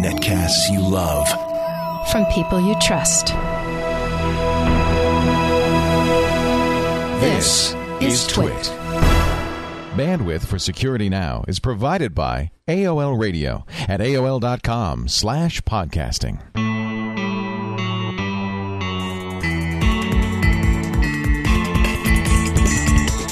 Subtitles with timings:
[0.00, 1.28] Netcasts you love.
[2.10, 3.28] From people you trust.
[7.20, 8.72] This is Twit.
[9.96, 16.40] Bandwidth for Security Now is provided by AOL Radio at AOL.com slash podcasting.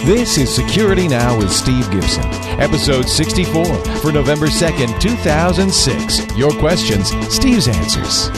[0.08, 2.24] This is Security Now with Steve Gibson,
[2.58, 3.66] episode 64
[4.00, 6.34] for November 2nd, 2006.
[6.34, 8.30] Your questions, Steve's answers.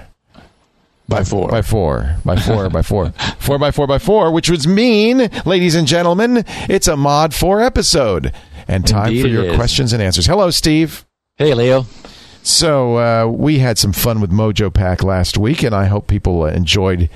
[1.08, 1.50] By four.
[1.50, 2.18] By four.
[2.24, 2.70] By four.
[2.70, 3.12] by four.
[3.40, 7.62] Four by four by four, which would mean, ladies and gentlemen, it's a Mod 4
[7.62, 8.32] episode.
[8.68, 10.28] And time Indeed for your questions and answers.
[10.28, 11.04] Hello, Steve.
[11.38, 11.88] Hey, Leo.
[12.46, 17.10] So uh, we had some fun with MojoPac last week, and I hope people enjoyed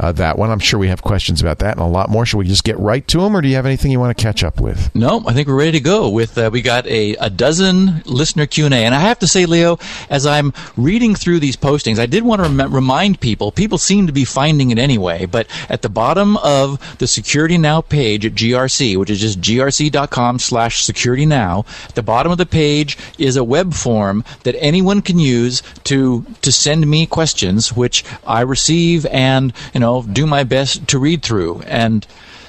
[0.00, 0.50] uh, that one.
[0.50, 2.24] I'm sure we have questions about that and a lot more.
[2.24, 4.22] Should we just get right to them, or do you have anything you want to
[4.22, 4.94] catch up with?
[4.94, 6.08] No, I think we're ready to go.
[6.08, 9.26] With uh, we got a, a dozen listener Q and A, and I have to
[9.26, 13.50] say, Leo, as I'm reading through these postings, I did want to rem- remind people.
[13.52, 17.80] People seem to be finding it anyway, but at the bottom of the Security Now
[17.80, 22.96] page at GRC, which is just grc.com/slash Security Now, at the bottom of the page
[23.18, 28.42] is a web form that anyone can use to to send me questions, which I
[28.42, 32.06] receive and you know do my best to read through and.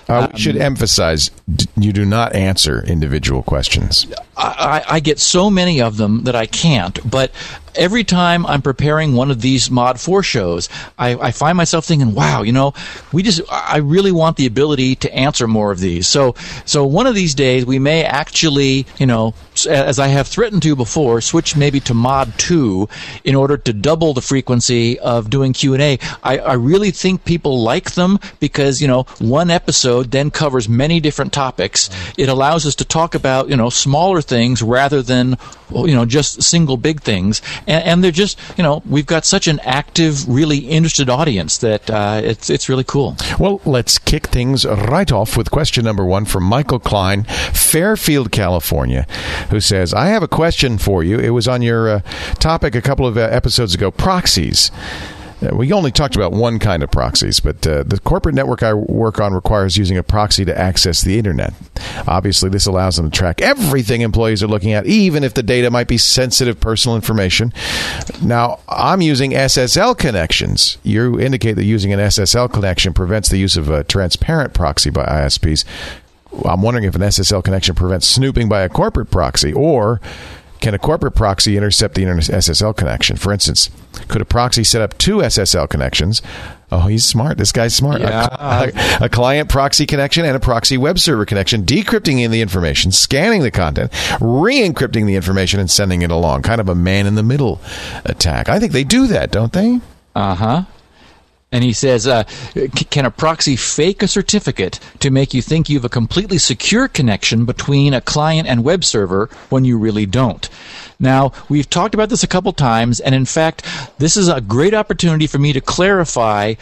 [0.07, 1.29] Uh, we should emphasize
[1.77, 4.07] you do not answer individual questions.
[4.35, 6.99] I, I get so many of them that I can't.
[7.07, 7.31] But
[7.79, 12.13] every time I'm preparing one of these Mod 4 shows, I, I find myself thinking,
[12.13, 12.73] wow, you know,
[13.11, 16.07] we just, I really want the ability to answer more of these.
[16.07, 16.35] So,
[16.65, 19.33] so one of these days we may actually, you know,
[19.67, 22.87] as I have threatened to before, switch maybe to Mod 2
[23.23, 25.99] in order to double the frequency of doing Q&A.
[26.23, 30.99] I, I really think people like them because, you know, one episode then covers many
[30.99, 31.89] different topics.
[32.17, 35.37] It allows us to talk about, you know, smaller things rather than,
[35.71, 37.41] you know, just single big things.
[37.69, 41.89] And, and they're just, you know, we've got such an active, really interested audience that
[41.89, 43.15] uh, it's it's really cool.
[43.37, 49.05] Well, let's kick things right off with question number one from Michael Klein, Fairfield, California,
[49.51, 51.19] who says, I have a question for you.
[51.19, 51.99] It was on your uh,
[52.39, 54.71] topic a couple of uh, episodes ago proxies.
[55.41, 59.19] We only talked about one kind of proxies, but uh, the corporate network I work
[59.19, 61.53] on requires using a proxy to access the internet.
[62.07, 65.71] Obviously, this allows them to track everything employees are looking at, even if the data
[65.71, 67.53] might be sensitive personal information.
[68.21, 70.77] Now, I'm using SSL connections.
[70.83, 75.05] You indicate that using an SSL connection prevents the use of a transparent proxy by
[75.05, 75.63] ISPs.
[76.45, 80.01] I'm wondering if an SSL connection prevents snooping by a corporate proxy, or
[80.59, 83.15] can a corporate proxy intercept the internet SSL connection?
[83.17, 83.69] For instance,
[84.07, 86.21] could a proxy set up two SSL connections?
[86.71, 87.37] Oh, he's smart.
[87.37, 88.01] This guy's smart.
[88.01, 88.05] A-
[89.01, 92.91] A, a client proxy connection and a proxy web server connection, decrypting in the information,
[92.91, 96.43] scanning the content, re-encrypting the information, and sending it along.
[96.43, 97.59] Kind of a man in the middle
[98.05, 98.49] attack.
[98.49, 99.79] I think they do that, don't they?
[100.15, 100.63] Uh huh.
[101.51, 102.25] And he says, uh,
[102.91, 106.87] can a proxy fake a certificate to make you think you have a completely secure
[106.87, 110.47] connection between a client and web server when you really don't?
[110.99, 113.65] Now, we've talked about this a couple times, and in fact,
[113.99, 116.55] this is a great opportunity for me to clarify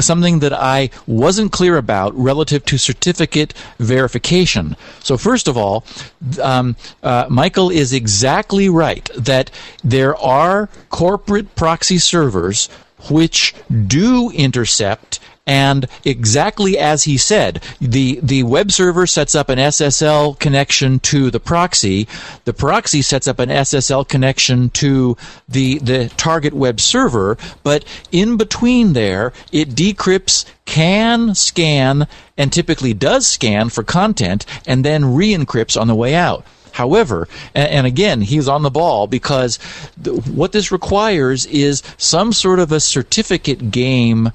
[0.00, 4.76] something that I wasn't clear about relative to certificate verification.
[5.02, 5.84] So, first of all,
[6.42, 9.50] um, uh, Michael is exactly right that
[9.82, 12.68] there are corporate proxy servers
[13.08, 13.54] which
[13.86, 20.38] do intercept and exactly as he said the the web server sets up an SSL
[20.38, 22.06] connection to the proxy.
[22.44, 25.16] The proxy sets up an SSL connection to
[25.48, 32.06] the the target web server but in between there it decrypts can scan
[32.36, 37.86] and typically does scan for content and then re-encrypts on the way out However, and,
[37.86, 39.56] again, he's on the ball because
[40.26, 44.32] what this requires is some sort of a certificate game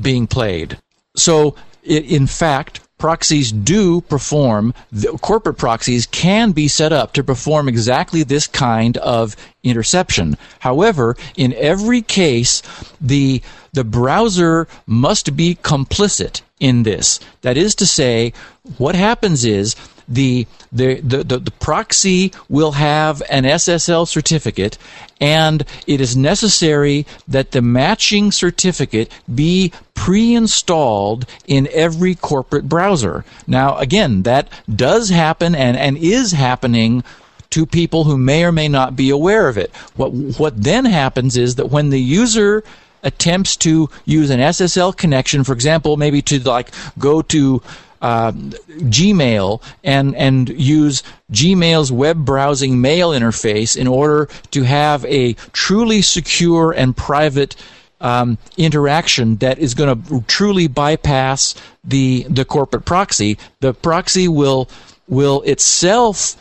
[0.00, 0.78] being played.
[1.16, 4.74] So, in fact, proxies do perform,
[5.20, 10.36] corporate proxies can be set up to perform exactly this kind of interception.
[10.60, 12.62] However, in every case,
[13.00, 13.42] the
[13.72, 17.20] the browser must be complicit in this.
[17.42, 18.32] That is to say,
[18.78, 19.76] what happens is
[20.08, 24.78] the, the, the, the, the proxy will have an SSL certificate,
[25.20, 33.24] and it is necessary that the matching certificate be pre-installed in every corporate browser.
[33.46, 37.02] Now, again, that does happen and, and is happening
[37.50, 39.74] to people who may or may not be aware of it.
[39.94, 42.64] What what then happens is that when the user
[43.02, 47.62] attempts to use an SSL connection, for example, maybe to like go to
[48.06, 55.32] uh, Gmail and and use Gmail's web browsing mail interface in order to have a
[55.52, 57.56] truly secure and private
[58.00, 63.38] um, interaction that is going to truly bypass the the corporate proxy.
[63.58, 64.68] The proxy will
[65.08, 66.36] will itself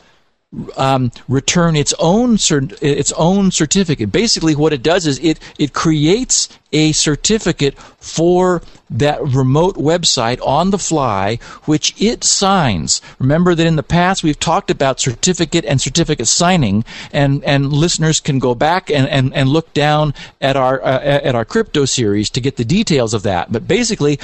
[0.77, 4.11] um, return its own cert- its own certificate.
[4.11, 10.69] Basically, what it does is it it creates a certificate for that remote website on
[10.71, 13.01] the fly, which it signs.
[13.17, 18.19] Remember that in the past we've talked about certificate and certificate signing, and and listeners
[18.19, 22.29] can go back and and, and look down at our uh, at our crypto series
[22.31, 23.51] to get the details of that.
[23.51, 24.19] But basically,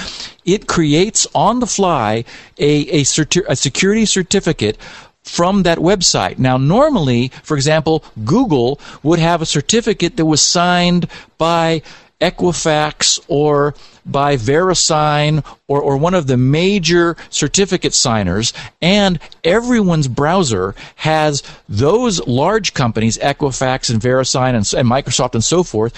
[0.46, 2.24] it creates on the fly
[2.58, 4.78] a a, certi- a security certificate
[5.24, 6.38] from that website.
[6.38, 11.08] Now, normally, for example, Google would have a certificate that was signed
[11.38, 11.82] by
[12.22, 13.74] Equifax or
[14.06, 22.26] by VeriSign or, or one of the major certificate signers, and everyone's browser has those
[22.28, 25.94] large companies, Equifax and VeriSign and, and Microsoft and so forth,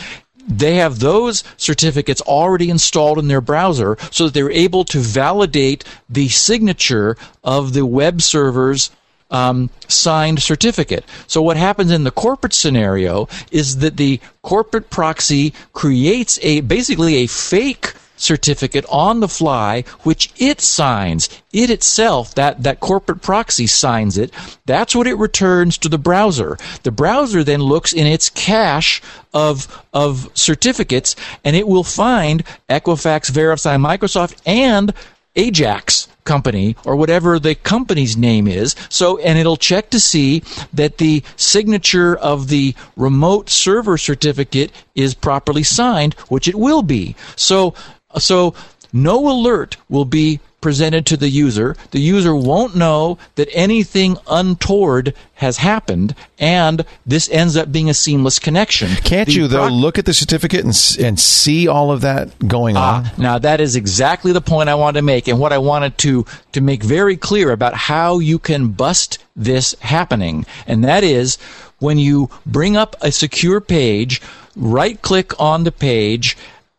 [0.47, 5.85] they have those certificates already installed in their browser so that they're able to validate
[6.09, 8.91] the signature of the web server's
[9.31, 11.05] um, signed certificate.
[11.27, 17.15] So what happens in the corporate scenario is that the corporate proxy creates a basically
[17.17, 21.29] a fake certificate on the fly, which it signs.
[21.51, 24.31] It itself, that, that corporate proxy signs it.
[24.65, 26.57] That's what it returns to the browser.
[26.83, 29.01] The browser then looks in its cache
[29.33, 34.93] of, of certificates and it will find Equifax, VeriSign, Microsoft, and
[35.35, 38.75] Ajax company or whatever the company's name is.
[38.89, 40.43] So, and it'll check to see
[40.73, 47.15] that the signature of the remote server certificate is properly signed, which it will be.
[47.35, 47.73] So,
[48.17, 48.53] so
[48.91, 51.75] no alert will be presented to the user.
[51.91, 57.93] The user won't know that anything untoward has happened, and this ends up being a
[57.93, 58.89] seamless connection.
[59.03, 62.47] Can't The you though proc- look at the certificate and and see all of that
[62.47, 63.03] going on?
[63.05, 65.97] Ah, now that is exactly the point I wanted to make, and what I wanted
[65.99, 71.37] to to make very clear about how you can bust this happening, and that is
[71.79, 74.21] when you bring up a secure page,
[74.55, 76.37] right click on the page,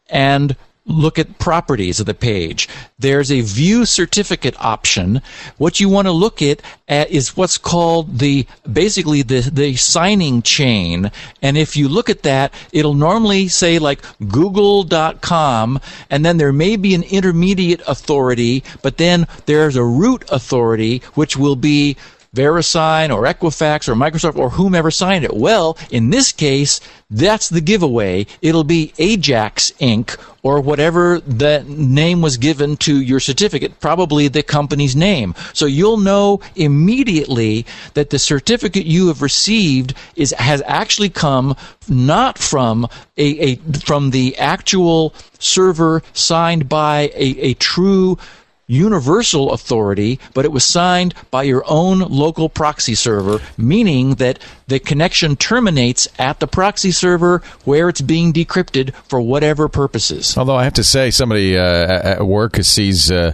[0.08, 2.68] and look at properties of the page.
[2.98, 5.22] There's a view certificate option.
[5.56, 11.10] What you want to look at, is what's called the basically the the signing chain.
[11.40, 16.76] And if you look at that, it'll normally say like google.com and then there may
[16.76, 21.96] be an intermediate authority, but then there's a root authority which will be
[22.34, 25.34] VeriSign or Equifax or Microsoft or whomever signed it.
[25.34, 28.26] Well, in this case, that's the giveaway.
[28.42, 30.18] It'll be Ajax Inc.
[30.42, 35.34] or whatever the name was given to your certificate, probably the company's name.
[35.52, 41.56] So you'll know immediately that the certificate you have received is has actually come
[41.88, 48.18] not from a, a from the actual server signed by a, a true
[48.66, 54.78] universal authority, but it was signed by your own local proxy server, meaning that the
[54.78, 60.36] connection terminates at the proxy server where it's being decrypted for whatever purposes.
[60.36, 63.32] Although I have to say, somebody uh, at work who sees, uh,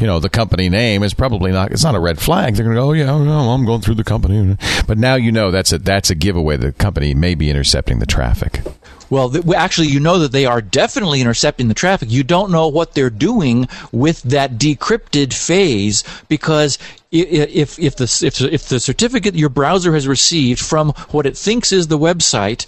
[0.00, 1.72] you know, the company name is probably not.
[1.72, 2.54] It's not a red flag.
[2.54, 4.56] They're going to go, "Oh yeah, well, I'm going through the company."
[4.86, 6.56] But now you know that's a that's a giveaway.
[6.56, 8.60] The company may be intercepting the traffic.
[9.10, 12.10] Well, th- actually, you know that they are definitely intercepting the traffic.
[12.10, 16.78] You don't know what they're doing with that decrypted phase because
[17.10, 21.72] if if the if, if the certificate your browser has received from what it thinks
[21.72, 22.66] is the website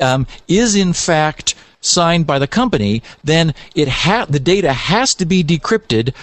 [0.00, 5.26] um, is in fact signed by the company, then it ha- the data has to
[5.26, 6.14] be decrypted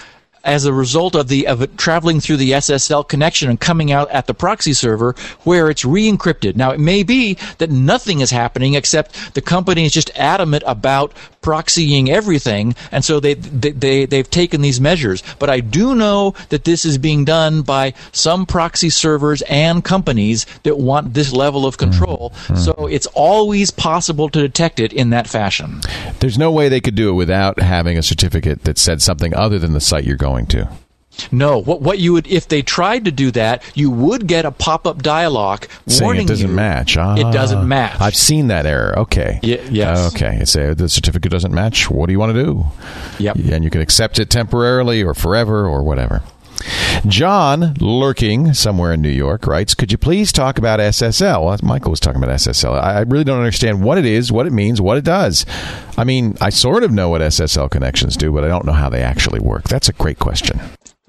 [0.43, 4.25] as a result of the of traveling through the SSL connection and coming out at
[4.27, 6.55] the proxy server where it's re-encrypted.
[6.55, 11.13] Now it may be that nothing is happening except the company is just adamant about
[11.41, 15.23] proxying everything, and so they, they they they've taken these measures.
[15.39, 20.45] But I do know that this is being done by some proxy servers and companies
[20.63, 22.31] that want this level of control.
[22.31, 22.55] Mm-hmm.
[22.55, 25.81] So it's always possible to detect it in that fashion.
[26.19, 29.59] There's no way they could do it without having a certificate that said something other
[29.59, 30.69] than the site you're going to.
[31.31, 34.51] No, what what you would if they tried to do that, you would get a
[34.51, 36.97] pop up dialog Saying warning it doesn't you match.
[36.97, 37.99] Ah, it doesn't match.
[37.99, 38.97] I've seen that error.
[38.99, 39.39] Okay.
[39.43, 40.13] Ye- yes.
[40.13, 40.37] Okay.
[40.39, 41.89] It's a, the certificate doesn't match.
[41.89, 42.65] What do you want to do?
[43.19, 43.35] Yep.
[43.51, 46.23] And you can accept it temporarily or forever or whatever.
[47.07, 51.45] John, lurking somewhere in New York, writes, Could you please talk about SSL?
[51.45, 52.81] Well, Michael was talking about SSL.
[52.81, 55.45] I really don't understand what it is, what it means, what it does.
[55.97, 58.89] I mean, I sort of know what SSL connections do, but I don't know how
[58.89, 59.63] they actually work.
[59.69, 60.59] That's a great question.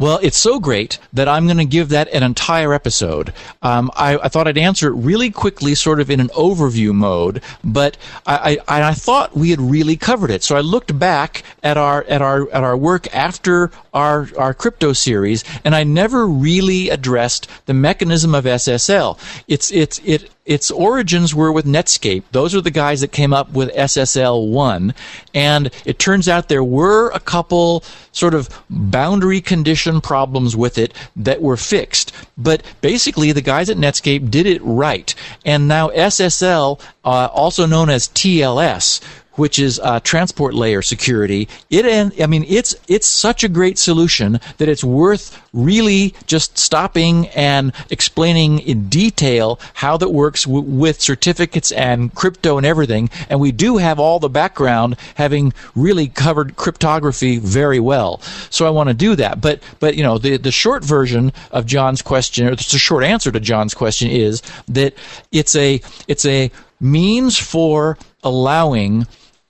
[0.01, 3.35] Well, it's so great that I'm going to give that an entire episode.
[3.61, 7.43] Um, I, I, thought I'd answer it really quickly, sort of in an overview mode,
[7.63, 10.43] but I, I, I, thought we had really covered it.
[10.43, 14.95] So I looked back at our at our at our work after our our crypto
[14.95, 19.19] series, and I never really addressed the mechanism of SSL.
[19.49, 22.25] It's it's it its origins were with Netscape.
[22.33, 24.95] Those are the guys that came up with SSL 1.
[25.35, 30.95] And it turns out there were a couple sort of boundary condition problems with it
[31.15, 32.13] that were fixed.
[32.37, 35.15] But basically, the guys at Netscape did it right.
[35.45, 39.01] And now SSL, uh, also known as TLS,
[39.41, 41.49] which is uh, transport layer security.
[41.71, 41.87] It,
[42.21, 47.73] I mean, it's it's such a great solution that it's worth really just stopping and
[47.89, 53.09] explaining in detail how that works w- with certificates and crypto and everything.
[53.31, 58.21] And we do have all the background, having really covered cryptography very well.
[58.51, 59.41] So I want to do that.
[59.41, 63.33] But but you know, the the short version of John's question, or the short answer
[63.33, 64.93] to John's question is that
[65.33, 69.07] it's a it's a means for allowing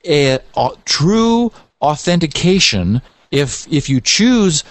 [0.06, 4.64] a, a, true authentication if if you choose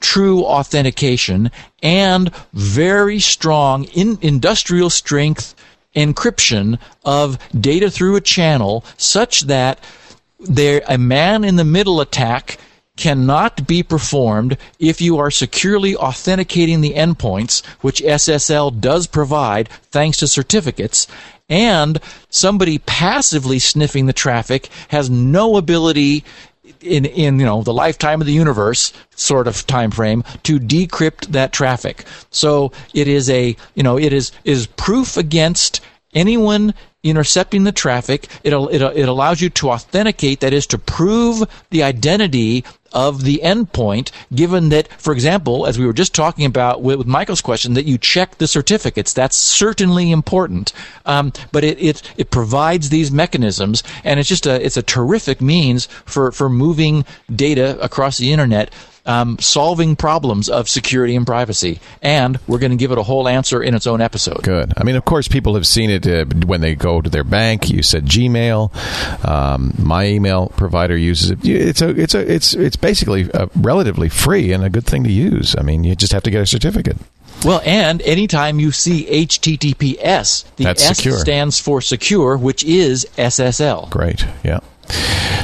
[0.00, 1.50] true authentication
[1.82, 5.54] and very strong in industrial strength
[5.96, 9.82] encryption of data through a channel such that
[10.38, 12.58] there a man in the middle attack
[12.98, 20.18] cannot be performed if you are securely authenticating the endpoints, which SSL does provide thanks
[20.18, 21.06] to certificates,
[21.48, 26.24] and somebody passively sniffing the traffic has no ability
[26.82, 31.28] in in you know the lifetime of the universe sort of time frame to decrypt
[31.28, 32.04] that traffic.
[32.30, 35.80] So it is a you know it is is proof against
[36.14, 38.28] anyone intercepting the traffic.
[38.42, 43.40] It, it, it allows you to authenticate, that is, to prove the identity of the
[43.42, 47.74] endpoint, given that, for example, as we were just talking about with, with Michael's question,
[47.74, 49.12] that you check the certificates.
[49.12, 50.72] That's certainly important.
[51.06, 55.40] Um, but it, it, it provides these mechanisms, and it's just a, it's a terrific
[55.40, 57.04] means for, for moving
[57.34, 58.72] data across the internet
[59.06, 61.80] um, solving problems of security and privacy.
[62.02, 64.42] And we're going to give it a whole answer in its own episode.
[64.42, 64.72] Good.
[64.76, 67.70] I mean, of course, people have seen it uh, when they go to their bank.
[67.70, 69.24] You said Gmail.
[69.26, 71.38] Um, my email provider uses it.
[71.44, 75.54] It's a, it's a, it's, it's basically relatively free and a good thing to use.
[75.58, 76.96] I mean, you just have to get a certificate.
[77.44, 81.18] Well, and anytime you see HTTPS, the That's S secure.
[81.18, 83.90] stands for secure, which is SSL.
[83.90, 84.26] Great.
[84.42, 84.60] Yeah.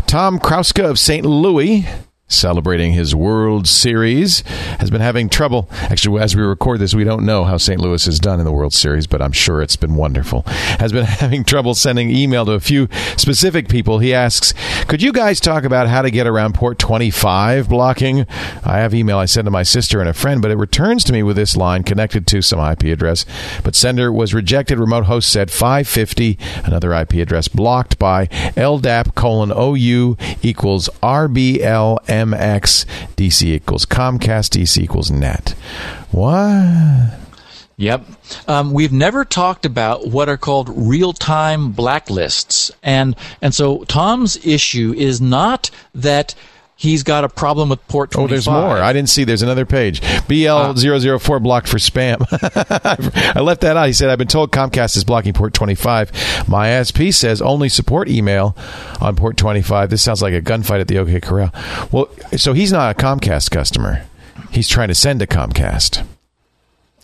[0.07, 1.25] Tom Krauska of St.
[1.25, 1.87] Louis
[2.35, 4.41] celebrating his World Series,
[4.79, 5.69] has been having trouble.
[5.73, 7.81] Actually, as we record this, we don't know how St.
[7.81, 10.43] Louis has done in the World Series, but I'm sure it's been wonderful.
[10.47, 13.99] Has been having trouble sending email to a few specific people.
[13.99, 14.53] He asks,
[14.87, 18.27] Could you guys talk about how to get around port 25 blocking?
[18.65, 21.13] I have email I send to my sister and a friend, but it returns to
[21.13, 23.25] me with this line connected to some IP address.
[23.65, 24.79] But sender was rejected.
[24.79, 32.85] Remote host said 550, another IP address blocked by LDAP colon OU equals RBL MX
[33.17, 35.55] DC equals Comcast DC equals net.
[36.11, 37.24] What?
[37.77, 38.07] Yep.
[38.47, 44.95] Um, we've never talked about what are called real-time blacklists, and and so Tom's issue
[44.97, 46.35] is not that
[46.77, 48.25] he's got a problem with port 25.
[48.25, 48.83] Oh, there's more.
[48.83, 49.25] I didn't see.
[49.25, 50.01] There's another page.
[50.01, 52.25] BL004 blocked for spam.
[53.37, 53.87] I left that out.
[53.87, 56.49] He said, I've been told Comcast is blocking port 25.
[56.49, 58.57] My ISP says only support email
[59.01, 59.91] on port 25.
[59.91, 61.53] This sounds like a gunfight at the OK Corral.
[61.91, 64.05] Well, so he's not a Comcast customer.
[64.51, 66.07] He's trying to send to Comcast.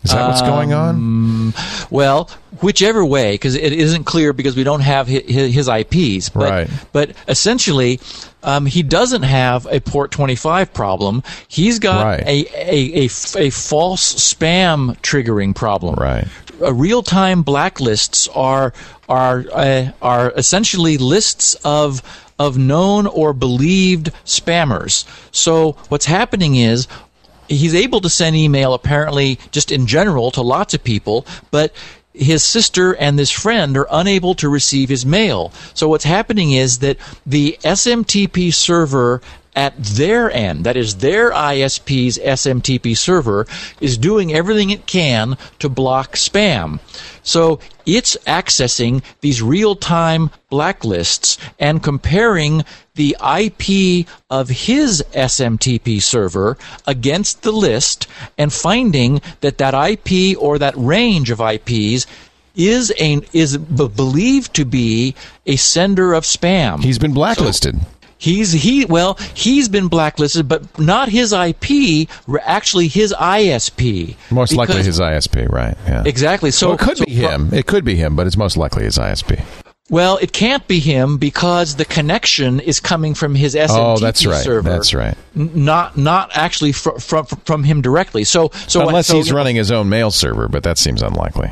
[0.03, 1.53] Is that what's going on?
[1.91, 2.29] Well,
[2.61, 6.29] whichever way, because it isn't clear because we don't have his, his IPs.
[6.29, 6.69] But, Right.
[6.91, 7.99] but essentially,
[8.43, 11.21] um, he doesn't have a port 25 problem.
[11.47, 12.23] He's got Right.
[12.25, 13.09] a, a, a
[13.47, 15.95] a false spam triggering problem.
[15.95, 16.27] Right.
[16.61, 18.73] Uh, real-time blacklists are
[19.07, 22.01] are uh, are essentially lists of
[22.39, 25.05] of known or believed spammers.
[25.31, 26.87] So what's happening is
[27.51, 31.73] he's able to send email apparently just in general to lots of people, but
[32.13, 35.51] his sister and this friend are unable to receive his mail.
[35.73, 39.21] So what's happening is that the SMTP server
[39.55, 43.45] at their end, that is their ISP's SMTP server,
[43.81, 46.79] is doing everything it can to block spam.
[47.23, 52.63] So it's accessing these real time blacklists and comparing
[52.95, 58.07] the IP of his SMTP server against the list
[58.37, 62.05] and finding that that IP or that range of IPs
[62.55, 66.83] is a is b- believed to be a sender of spam.
[66.83, 67.79] He's been blacklisted.
[67.79, 72.09] So he's he well he's been blacklisted, but not his IP.
[72.43, 74.15] Actually, his ISP.
[74.29, 75.77] Most likely his ISP, right?
[75.87, 76.03] Yeah.
[76.05, 76.51] Exactly.
[76.51, 77.53] So well, it could so, be him.
[77.53, 79.43] It could be him, but it's most likely his ISP.
[79.91, 84.25] Well, it can't be him because the connection is coming from his SMTP oh, that's
[84.25, 84.41] right.
[84.41, 84.69] server.
[84.69, 85.17] That's right.
[85.35, 88.23] Not not actually fr- from from him directly.
[88.23, 91.51] So so unless so, he's running his own mail server, but that seems unlikely.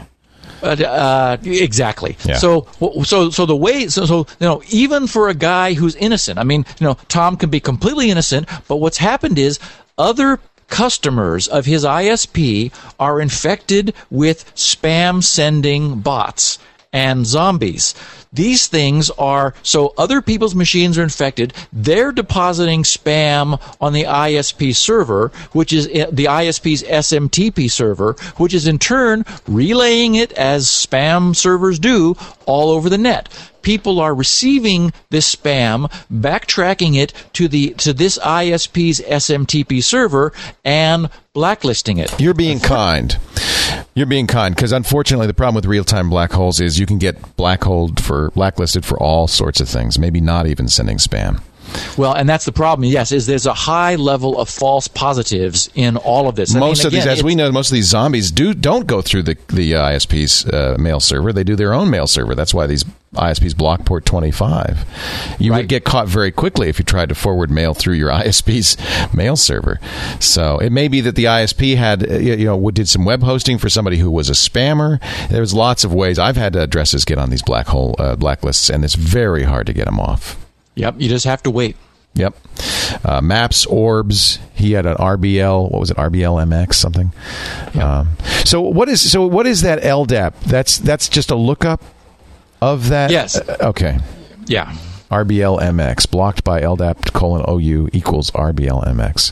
[0.63, 2.17] Uh, uh, exactly.
[2.25, 2.37] Yeah.
[2.37, 2.67] So,
[3.03, 6.43] so, so the way, so, so, you know, even for a guy who's innocent, I
[6.43, 9.57] mean, you know, Tom can be completely innocent, but what's happened is
[9.97, 16.59] other customers of his ISP are infected with spam sending bots
[16.91, 17.93] and zombies.
[18.31, 21.53] These things are so other people's machines are infected.
[21.73, 28.53] They're depositing spam on the ISP server, which is eh, the ISP's SMTP server, which
[28.53, 33.29] is in turn relaying it as spam servers do all over the net
[33.61, 40.33] people are receiving this spam, backtracking it to the to this ISP's SMTP server
[40.63, 42.19] and blacklisting it.
[42.19, 43.17] You're being kind.
[43.95, 47.35] You're being kind because unfortunately the problem with real-time black holes is you can get
[47.35, 51.41] black holed for blacklisted for all sorts of things, maybe not even sending spam.
[51.97, 52.87] Well, and that's the problem.
[52.89, 56.55] Yes, is there's a high level of false positives in all of this.
[56.55, 58.87] I most mean, of again, these, as we know, most of these zombies do don't
[58.87, 61.33] go through the the ISP's uh, mail server.
[61.33, 62.35] They do their own mail server.
[62.35, 62.85] That's why these
[63.15, 64.85] ISPs block port 25.
[65.39, 65.57] You Right.
[65.59, 68.77] would get caught very quickly if you tried to forward mail through your ISP's
[69.13, 69.79] mail server.
[70.19, 73.57] So it may be that the ISP had, uh, you know, did some web hosting
[73.57, 74.99] for somebody who was a spammer.
[75.29, 76.19] There's lots of ways.
[76.19, 79.73] I've had addresses get on these black hole uh, blacklists, and it's very hard to
[79.73, 80.37] get them off.
[80.79, 81.75] Yep, you just have to wait.
[82.15, 82.35] Yep.
[83.03, 84.39] Uh, Maps, Orbs.
[84.53, 85.69] He had an RBL.
[85.71, 85.97] What was it?
[85.97, 87.11] RBL MX something.
[87.79, 88.09] Um,
[88.45, 90.39] so what is so what is that LDAP?
[90.41, 91.83] That's that's just a lookup
[92.61, 93.11] of that.
[93.11, 93.37] Yes.
[93.37, 93.99] Uh, okay.
[94.47, 94.75] Yeah.
[95.11, 99.31] RBL MX blocked by LDAP colon OU equals RBL MX.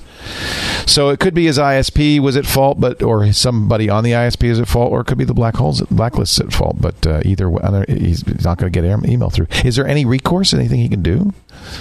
[0.87, 4.45] So it could be his ISP was at fault, but or somebody on the ISP
[4.45, 6.77] is at fault, or it could be the black holes blacklists at fault.
[6.79, 9.47] But uh, either way, he's not going to get email through.
[9.63, 10.53] Is there any recourse?
[10.53, 11.33] Anything he can do?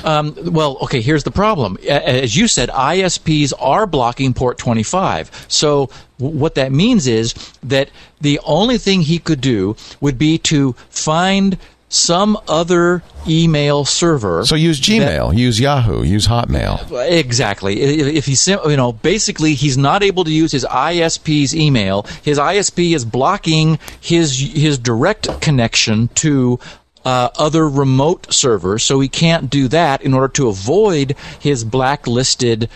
[0.05, 1.79] Um, well, okay, here's the problem.
[1.89, 5.47] As you said, ISPs are blocking port 25.
[5.49, 10.73] So what that means is that the only thing he could do would be to
[10.91, 11.59] find
[11.97, 14.45] some other email server.
[14.45, 17.11] So use Gmail, use Yahoo, use Hotmail.
[17.11, 17.81] Exactly.
[17.81, 22.07] If if he's, you know, basically he's not able to use his ISP's email.
[22.23, 26.61] His ISP is blocking his his direct connection to
[27.05, 32.69] uh, other remote servers, so he can't do that in order to avoid his blacklisted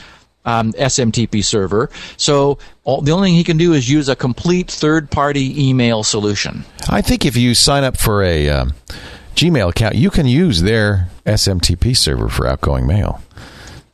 [0.44, 1.90] um, SMTP server.
[2.16, 6.64] So all, the only thing he can do is use a complete third-party email solution.
[6.88, 8.74] I think if you sign up for a um,
[9.35, 13.22] Gmail account, you can use their SMTP server for outgoing mail.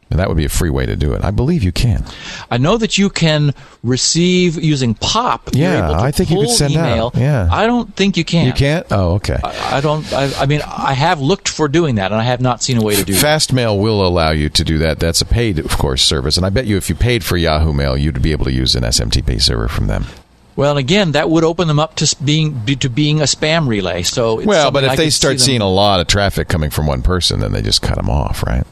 [0.08, 1.24] And that would be a free way to do it.
[1.24, 2.04] I believe you can.
[2.48, 5.50] I know that you can receive using POP.
[5.54, 7.12] you're Yeah, able to I think you could send out, email.
[7.16, 7.48] yeah.
[7.50, 8.46] I don't think you can.
[8.46, 8.86] You can't?
[8.90, 9.38] Oh, okay.
[9.42, 10.10] I I don't.
[10.12, 12.82] I, I mean, I have looked for doing that, and I have not seen a
[12.82, 13.22] way to do that.
[13.24, 15.00] Fastmail will allow you to do that.
[15.00, 16.36] That's a paid, of course, service.
[16.36, 18.74] And I bet you if you paid for Yahoo Mail, you'd be able to use
[18.76, 20.06] an SMTP server from them.
[20.54, 24.02] Well, and again, that would open them up to being to being a spam relay.
[24.04, 26.70] So, it's Well, but if I they start see seeing a lot of traffic coming
[26.70, 28.64] from one person, then they just cut them off, right?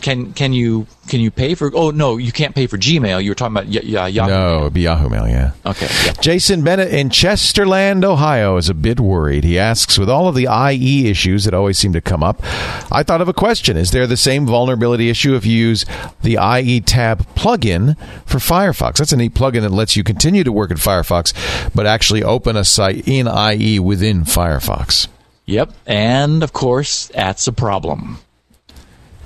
[0.00, 1.70] Can can you can you pay for?
[1.74, 3.22] Oh no, you can't pay for Gmail.
[3.22, 4.30] You were talking about y- y- Yahoo.
[4.30, 5.52] No, it'd be Yahoo Mail, yeah.
[5.66, 5.88] Okay.
[6.04, 6.12] Yeah.
[6.20, 9.44] Jason Bennett in Chesterland, Ohio, is a bit worried.
[9.44, 12.40] He asks, with all of the IE issues that always seem to come up,
[12.92, 13.76] I thought of a question.
[13.76, 15.84] Is there the same vulnerability issue if you use
[16.22, 18.98] the IE tab plugin for Firefox?
[18.98, 21.32] That's a neat plugin that lets you continue to work in Firefox,
[21.74, 25.08] but actually open a site in IE within Firefox.
[25.46, 25.72] Yep.
[25.86, 28.18] And of course, that's a problem.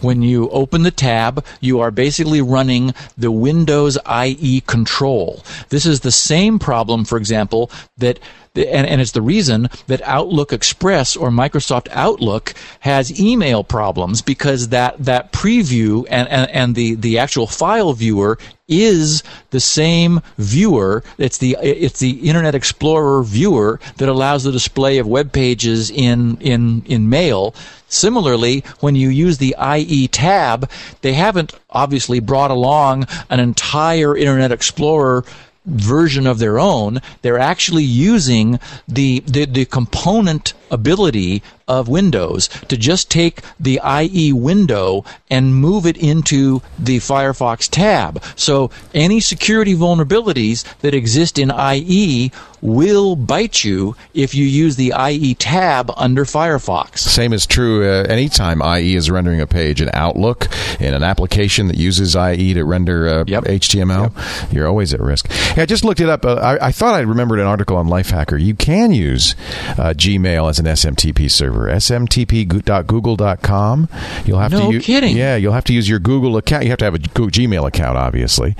[0.04, 5.42] When you open the tab, you are basically running the Windows IE control.
[5.70, 8.18] This is the same problem, for example, that
[8.56, 14.68] and, and it's the reason that Outlook Express or Microsoft Outlook has email problems because
[14.68, 18.38] that, that preview and, and, and the, the actual file viewer
[18.68, 21.02] is the same viewer.
[21.18, 26.38] It's the it's the Internet Explorer viewer that allows the display of web pages in
[26.38, 27.54] in in Mail.
[27.94, 30.68] Similarly, when you use the IE tab,
[31.02, 35.24] they haven't obviously brought along an entire Internet Explorer
[35.64, 37.00] version of their own.
[37.22, 44.32] They're actually using the, the, the component ability of Windows to just take the IE
[44.34, 48.22] window and move it into the Firefox tab.
[48.37, 54.92] So any security vulnerabilities that exist in IE will bite you if you use the
[55.08, 56.98] IE tab under Firefox.
[56.98, 60.48] Same is true uh, anytime IE is rendering a page in Outlook,
[60.80, 63.44] in an application that uses IE to render uh, Yep.
[63.44, 64.52] HTML.
[64.52, 65.28] You're always at risk.
[65.56, 66.24] Yeah, I just looked it up.
[66.24, 68.40] Uh, I, I thought I remembered an article on Lifehacker.
[68.40, 69.34] You can use
[69.78, 71.68] uh, Gmail as an SMTP server.
[71.68, 73.88] SMTP.google.com.
[74.24, 74.74] You'll have No to.
[74.74, 75.16] u- kidding.
[75.16, 76.64] Yeah, you'll have to use your Google account.
[76.64, 78.55] You have to have a Gmail account, obviously,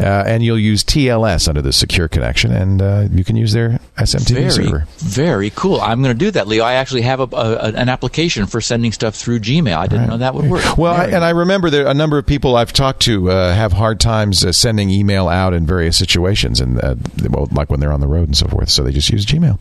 [0.00, 3.78] uh, and you'll use TLS under the secure connection, and uh, you can use their
[3.96, 4.86] SMTP Very, server.
[4.98, 5.80] very cool.
[5.80, 6.64] I'm going to do that, Leo.
[6.64, 9.76] I actually have a, a, an application for sending stuff through Gmail.
[9.76, 10.76] I didn't know that would work.
[10.78, 13.72] Well, I, and I remember there a number of people I've talked to uh, have
[13.72, 16.96] hard times uh, sending email out in various situations, and uh,
[17.30, 18.68] well, like when they're on the road and so forth.
[18.68, 19.60] So they just use Gmail.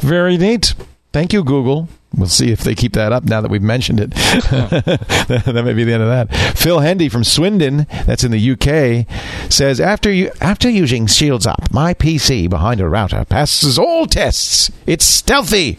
[0.00, 0.74] Very neat.
[1.12, 1.88] Thank you, Google.
[2.16, 4.10] We'll see if they keep that up now that we've mentioned it.
[4.12, 6.56] that may be the end of that.
[6.56, 9.06] Phil Hendy from Swindon, that's in the UK,
[9.50, 14.70] says after you after using ShieldsUP, my PC behind a router passes all tests.
[14.86, 15.78] It's stealthy,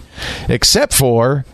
[0.50, 1.46] except for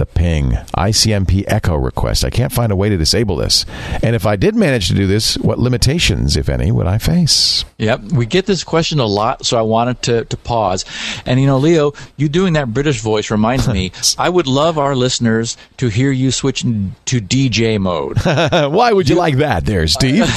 [0.00, 2.24] the ping ICMP echo request.
[2.24, 3.66] I can't find a way to disable this.
[4.02, 7.64] And if I did manage to do this, what limitations, if any, would I face?
[7.78, 10.84] Yep, we get this question a lot, so I wanted to, to pause.
[11.26, 13.92] And you know, Leo, you doing that British voice reminds me.
[14.18, 18.18] I would love our listeners to hear you switch to DJ mode.
[18.24, 20.24] Why would you like that, there, Steve?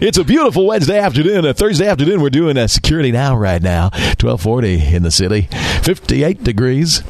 [0.00, 2.22] it's a beautiful Wednesday afternoon, a Thursday afternoon.
[2.22, 5.48] We're doing a security now, right now, twelve forty in the city,
[5.82, 7.02] fifty-eight degrees.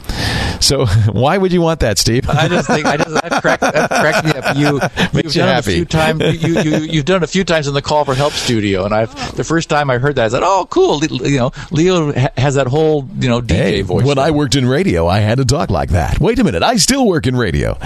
[0.61, 2.29] So, why would you want that, Steve?
[2.29, 4.57] I just think I just that cracked, that cracked me up.
[4.57, 4.79] You
[5.13, 6.43] Makes you've you done it a few times.
[6.43, 8.95] You, you you've done it a few times in the call for help studio, and
[8.95, 12.55] I've the first time I heard that I said, "Oh, cool." You know, Leo has
[12.55, 14.05] that whole you know DJ Hey, voice.
[14.05, 16.19] when I worked in radio, I had to talk like that.
[16.21, 17.79] Wait a minute, I still work in radio.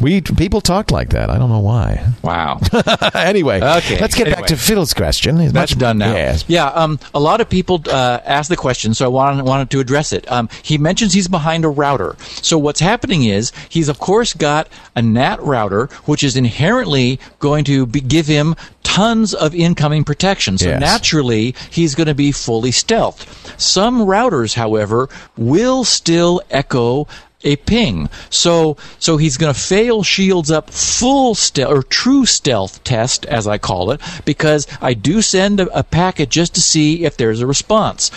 [0.00, 1.30] We people talked like that.
[1.30, 2.06] I don't know why.
[2.22, 2.60] wow.
[3.14, 5.40] anyway, Okay, let's get back to Phil's question.
[5.40, 6.12] It's That's much- done now.
[6.14, 6.44] Yes.
[6.48, 6.66] Yeah.
[6.66, 10.12] Um, a lot of people uh, ask the question, so I wanted, wanted to address
[10.12, 10.30] it.
[10.30, 12.16] Um, he mentions he's behind a router.
[12.42, 17.64] So what's happening is he's of course got a NAT router, which is inherently going
[17.64, 20.56] to be, give him tons of incoming protection.
[20.58, 20.80] So Yes.
[20.80, 23.26] naturally, he's going to be fully stealthed.
[23.60, 27.06] Some routers, however, will still echo
[27.46, 28.08] a ping.
[28.30, 33.58] So so he's going to fail ShieldsUP full stealth or true stealth test as I
[33.58, 37.46] call it because I do send a, a packet just to see if there's a
[37.46, 38.10] response.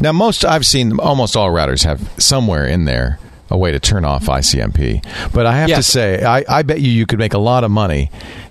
[0.00, 3.18] Now, most I've seen, almost all routers have somewhere in there
[3.50, 5.02] a way to turn off ICMP.
[5.32, 7.70] But I have to say, I, I bet you you could make a lot of
[7.70, 8.10] money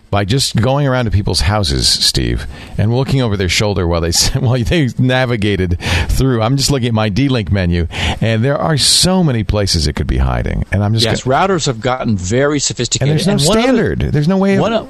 [0.09, 4.11] by just going around to people's houses, Steve, and looking over their shoulder while they
[4.39, 5.77] while they navigated
[6.09, 6.41] through.
[6.41, 7.87] I'm just looking at my D-Link menu,
[8.21, 10.63] and there are so many places it could be hiding.
[10.71, 13.11] And I'm just Yes, gonna- routers have gotten very and sophisticated.
[13.13, 13.99] there's no other- standard.
[13.99, 14.55] there's no way.
[14.55, 14.89] Of, One o-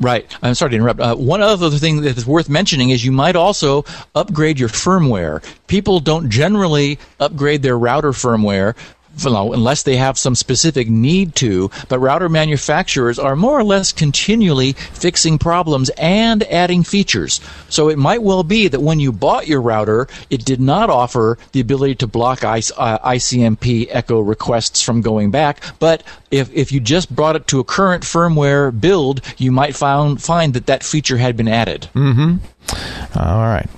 [0.00, 0.26] right.
[0.42, 1.00] I'm sorry to interrupt.
[1.00, 5.44] Uh, one other thing that is worth mentioning is you might also upgrade your firmware.
[5.66, 8.74] People don't generally upgrade their router firmware.
[9.18, 13.64] You know, Unless they have some specific need to, but router manufacturers are more or
[13.64, 17.40] less continually fixing problems and adding features.
[17.68, 21.38] So it might well be that when you bought your router, it did not offer
[21.52, 26.72] the ability to block I- uh, ICMP echo requests from going back, but if, if
[26.72, 30.82] you just brought it to a current firmware build, you might found, find that that
[30.82, 31.84] feature had been added.
[31.92, 32.36] Hmm.
[33.16, 33.68] All right.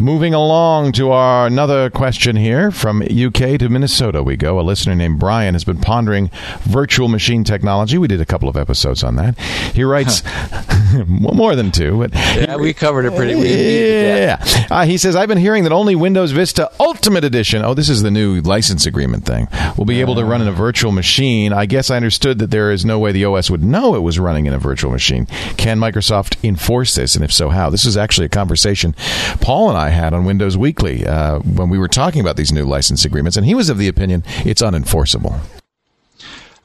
[0.00, 4.58] Moving along to our another question here from UK to Minnesota we go.
[4.58, 6.30] A listener named Brian has been pondering
[6.62, 7.98] virtual machine technology.
[7.98, 9.38] We did a couple of episodes on that.
[9.74, 10.22] He writes
[11.06, 13.34] more than two, but Yeah, we covered it pretty.
[13.34, 14.66] We- yeah.
[14.70, 18.02] Uh, he says, I've been hearing that only Windows Vista Ultimate Edition, oh, this is
[18.02, 21.52] the new license agreement thing, will be able to run in a virtual machine.
[21.52, 24.18] I guess I understood that there is no way the OS would know it was
[24.18, 25.26] running in a virtual machine.
[25.56, 27.14] Can Microsoft enforce this?
[27.14, 27.70] And if so, how?
[27.70, 28.94] This is actually a conversation
[29.40, 32.64] Paul and I had on Windows Weekly uh, when we were talking about these new
[32.64, 35.40] license agreements, and he was of the opinion it's unenforceable.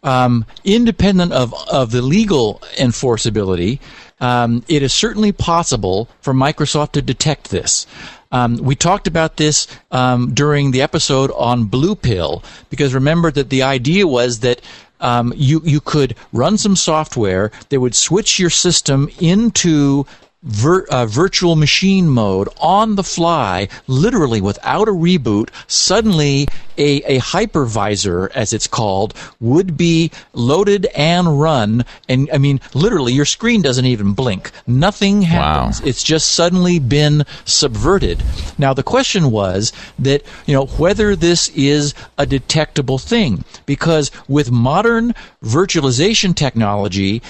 [0.04, 3.80] um, independent of, of the legal enforceability,
[4.20, 7.86] um, it is certainly possible for Microsoft to detect this.
[8.32, 13.50] Um, we talked about this um, during the episode on Blue Pill because remember that
[13.50, 14.62] the idea was that
[15.00, 20.06] um, you you could run some software that would switch your system into
[20.48, 27.20] vir- uh, virtual machine mode on the fly, literally without a reboot, suddenly a, a
[27.20, 31.86] hypervisor, as it's called, would be loaded and run.
[32.08, 34.52] And I mean, literally, your screen doesn't even blink.
[34.66, 35.82] Nothing happens.
[35.82, 38.24] It's just suddenly been subverted.
[38.58, 43.44] Now, the question was that, you know, whether this is a detectable thing.
[43.66, 47.22] Because with modern virtualization technology,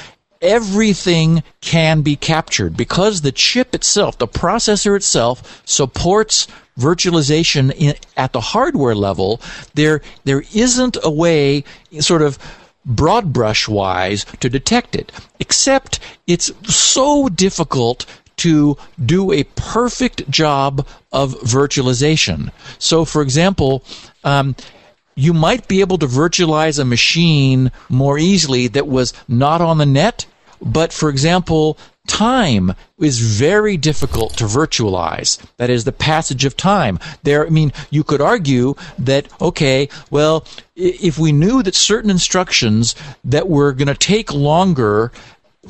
[0.41, 6.47] everything can be captured because the chip itself, the processor itself, supports
[6.79, 9.41] virtualization in, at the hardware level.
[9.73, 11.63] There, there isn't a way,
[11.99, 12.37] sort of
[12.85, 15.11] broad brush wise, to detect it.
[15.39, 18.05] Except it's so difficult
[18.37, 22.51] to do a perfect job of virtualization.
[22.77, 23.83] So, for example,
[24.23, 24.55] um,
[25.17, 29.85] you might be able to virtualize a machine more easily that was not on the
[29.85, 30.27] net,
[30.61, 31.77] but for example,
[32.07, 35.43] time is very difficult to virtualize.
[35.57, 36.99] That is the passage of time.
[37.23, 42.95] There, I mean, you could argue that, okay, well, if we knew that certain instructions
[43.25, 45.11] that were going to take longer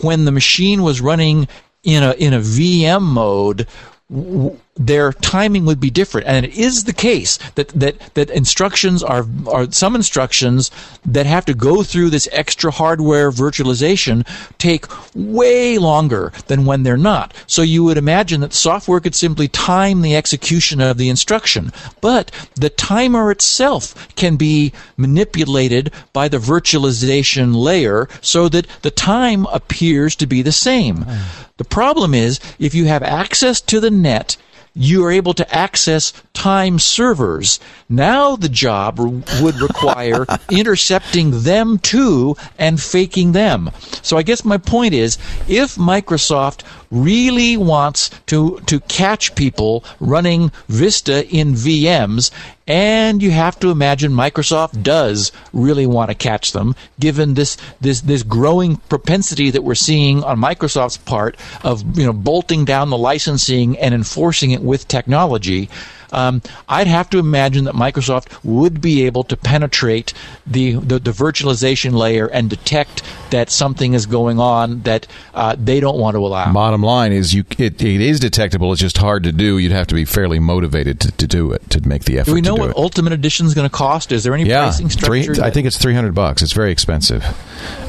[0.01, 1.47] when the machine was running
[1.83, 3.65] in a, in a VM mode,
[4.11, 6.27] w- their timing would be different.
[6.27, 10.71] And it is the case that, that, that instructions are, are some instructions
[11.05, 14.25] that have to go through this extra hardware virtualization
[14.57, 14.85] take
[15.15, 17.33] way longer than when they're not.
[17.47, 21.71] So you would imagine that software could simply time the execution of the instruction.
[22.01, 29.45] But the timer itself can be manipulated by the virtualization layer so that the time
[29.47, 30.97] appears to be the same.
[30.97, 31.47] Hmm.
[31.57, 34.37] The problem is if you have access to the net,
[34.77, 37.59] you are able to access time servers.
[37.89, 39.07] Now the job r-
[39.41, 43.71] would require intercepting them too and faking them.
[44.01, 46.61] So I guess my point is if Microsoft
[46.91, 52.31] really wants to, to catch people running Vista in VMs,
[52.67, 58.01] and you have to imagine Microsoft does really want to catch them, given this this
[58.01, 62.97] this growing propensity that we're seeing on Microsoft's part of you know bolting down the
[62.97, 65.69] licensing and enforcing it with technology.
[66.11, 70.13] Um, I'd have to imagine that Microsoft would be able to penetrate
[70.45, 75.79] the, the, the virtualization layer and detect that something is going on that uh, they
[75.79, 76.51] don't want to allow.
[76.53, 78.71] Bottom line is, you it, it is detectable.
[78.71, 79.57] It's just hard to do.
[79.57, 82.31] You'd have to be fairly motivated to, to do it to make the effort.
[82.31, 82.77] Do we know what it.
[82.77, 84.11] Ultimate Edition is going to cost?
[84.11, 85.43] Is there any yeah, pricing three, structure?
[85.43, 86.41] I think it's three hundred bucks.
[86.41, 87.23] It's very expensive.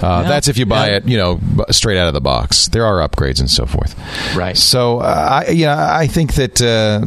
[0.03, 0.97] Uh, That's if you buy yeah.
[0.97, 2.67] it, you know, straight out of the box.
[2.69, 3.95] There are upgrades and so forth.
[4.37, 4.57] Right.
[4.57, 6.61] So, uh, I, yeah, I think that.
[6.61, 7.05] Uh,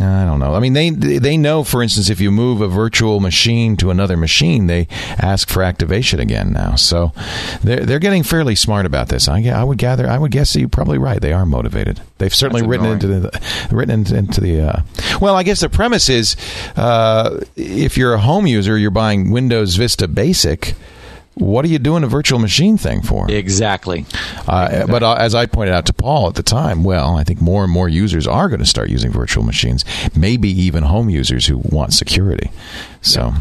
[0.00, 0.54] I don't know.
[0.54, 4.16] I mean, they they know, for instance, if you move a virtual machine to another
[4.16, 4.86] machine, they
[5.18, 6.74] ask for activation again now.
[6.76, 7.12] So
[7.62, 9.28] they're they're getting fairly smart about this.
[9.28, 11.20] I, I would gather, I would guess that you're probably right.
[11.20, 12.00] They are motivated.
[12.18, 14.60] They've certainly That's written into the written into, into the.
[14.60, 14.82] Uh,
[15.20, 16.36] well, I guess the premise is,
[16.76, 20.74] uh, if you're a home user, you're buying Windows Vista Basic.
[21.34, 23.30] What are you doing a virtual machine thing for?
[23.30, 24.04] Exactly.
[24.46, 27.40] Uh, but uh, as I pointed out to Paul at the time, well, I think
[27.40, 31.46] more and more users are going to start using virtual machines, maybe even home users
[31.46, 32.50] who want security.
[33.00, 33.32] So,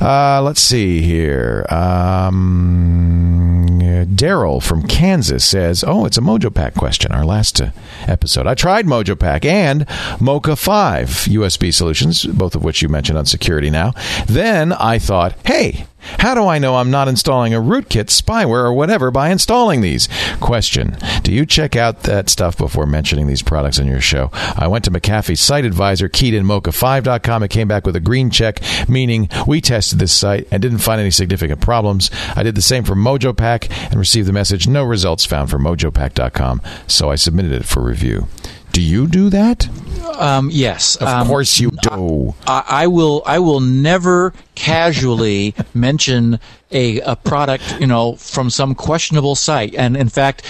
[0.00, 1.66] uh, let's see here.
[1.68, 3.66] Um,
[4.14, 7.12] Daryl from Kansas says, "Oh, it's a MojoPac question.
[7.12, 7.70] Our last uh,
[8.06, 8.46] episode.
[8.46, 9.86] I tried MojoPac and
[10.18, 13.68] MokaFive USB solutions, both of which you mentioned on security.
[13.68, 13.92] Now,
[14.26, 15.86] then I thought, hey."
[16.18, 20.08] How do I know I'm not installing a rootkit, spyware, or whatever by installing these?
[20.40, 24.30] Question Do you check out that stuff before mentioning these products on your show?
[24.32, 28.30] I went to McAfee's site advisor, keyed in moka5.com, and came back with a green
[28.30, 32.10] check, meaning we tested this site and didn't find any significant problems.
[32.36, 36.62] I did the same for MojoPac and received the message no results found for mojopac.com,
[36.86, 38.28] so I submitted it for review.
[38.72, 39.68] Do you do that?
[40.18, 40.96] Um, yes.
[40.96, 42.34] Of Um, course you do.
[42.46, 43.22] I, I will.
[43.26, 46.38] I will never casually mention
[46.70, 49.74] a, a product, you know, from some questionable site.
[49.74, 50.42] And in fact,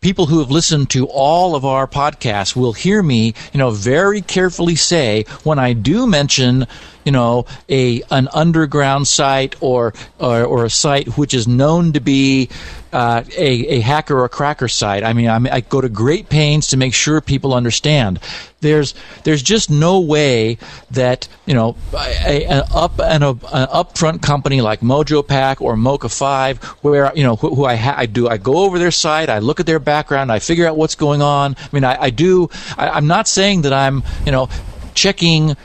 [0.00, 4.22] people who have listened to all of our podcasts will hear me, you know, very
[4.22, 6.66] carefully say when I do mention,
[7.08, 12.00] you know, a an underground site or or, or a site which is known to
[12.00, 12.50] be
[12.92, 15.02] uh, a, a hacker or cracker site.
[15.02, 18.20] I mean, I'm, I go to great pains to make sure people understand.
[18.60, 18.94] There's
[19.24, 20.58] there's just no way
[20.90, 26.62] that you know a, an up and a, an upfront company like MojoPac or MokaFive,
[26.82, 29.38] where you know who, who I ha- I do I go over their site, I
[29.38, 31.56] look at their background, I figure out what's going on.
[31.58, 32.50] I mean, I, I do.
[32.76, 34.50] I, I'm not saying that I'm you know
[34.98, 35.56] checking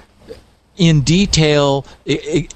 [0.77, 1.85] in detail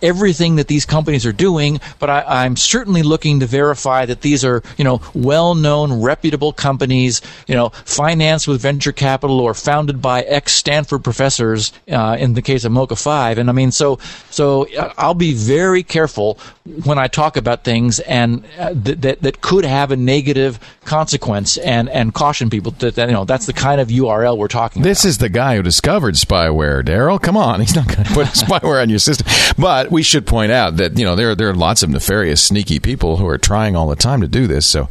[0.01, 4.43] everything that these companies are doing, but I, I'm certainly looking to verify that these
[4.43, 10.21] are, you know, well-known, reputable companies, you know, financed with venture capital or founded by
[10.23, 11.71] ex-Stanford professors.
[11.89, 13.99] Uh, in the case of MokaFive, and I mean, so
[14.29, 16.37] so uh, I'll be very careful
[16.83, 21.57] when I talk about things and uh, th- that that could have a negative consequence,
[21.57, 24.81] and and caution people that, that you know that's the kind of URL we're talking
[24.81, 24.89] about.
[24.89, 27.21] This is the guy who discovered spyware, Daryl.
[27.21, 29.27] Come on, he's not going to put spyware on your system.
[29.57, 32.79] But we should point out that you know there there are lots of nefarious, sneaky
[32.79, 34.65] people who are trying all the time to do this.
[34.65, 34.89] So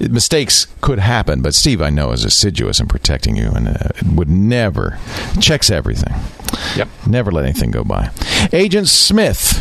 [0.00, 1.42] mistakes could happen.
[1.42, 4.98] But Steve, I know, is assiduous in protecting you and uh, would never
[5.40, 6.14] checks everything.
[6.76, 6.88] Yep.
[7.06, 8.10] Never let anything go by.
[8.52, 9.60] Agent Smith,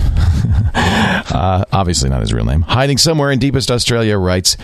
[0.75, 4.58] uh, obviously not his real name, hiding somewhere in deepest Australia, writes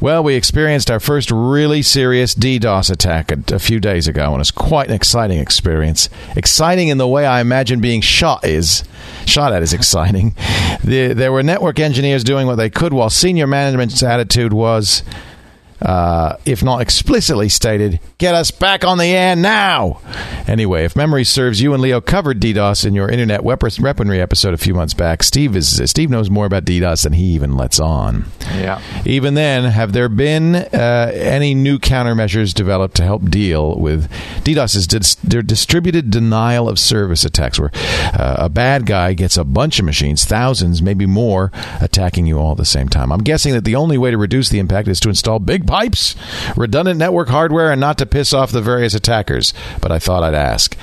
[0.00, 4.34] Well, we experienced our first really serious DDoS attack a, a few days ago, and
[4.34, 6.08] it was quite an exciting experience.
[6.36, 8.84] Exciting in the way I imagine being shot is.
[9.26, 10.34] Shot at is exciting.
[10.84, 15.04] The, there were network engineers doing what they could, while senior management's attitude was
[15.82, 20.00] uh, if not explicitly stated, get us back on the air now.
[20.46, 24.58] Anyway, if memory serves, you and Leo covered DDoS in your internet weaponry episode a
[24.58, 25.22] few months back.
[25.22, 28.26] Steve is Steve knows more about DDoS than he even lets on.
[28.54, 28.80] Yeah.
[29.04, 34.10] Even then, have there been uh, any new countermeasures developed to help deal with
[34.44, 34.76] DDoS?
[34.76, 39.78] Is dis- distributed denial of service attacks, where uh, a bad guy gets a bunch
[39.78, 43.10] of machines, thousands, maybe more, attacking you all at the same time.
[43.10, 46.14] I'm guessing that the only way to reduce the impact is to install big pipes,
[46.54, 49.54] redundant network hardware, and not to piss off the various attackers.
[49.80, 50.76] But I thought I'd ask.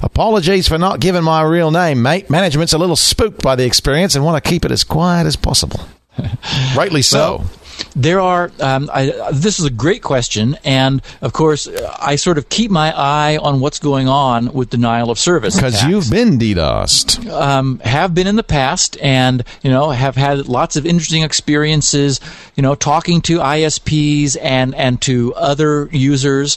[0.00, 2.30] Apologies for not giving my real name, mate.
[2.30, 5.34] Management's a little spooked by the experience and want to keep it as quiet as
[5.34, 5.80] possible.
[6.76, 7.38] Rightly so.
[7.38, 7.50] Well,
[7.94, 8.50] there are.
[8.60, 11.68] Um, I, this is a great question, and of course,
[12.00, 15.84] I sort of keep my eye on what's going on with denial of service Because
[15.84, 17.30] you've been DDoSed.
[17.30, 22.20] um, have been in the past, and you know have had lots of interesting experiences.
[22.56, 26.56] You know, talking to ISPs and and to other users.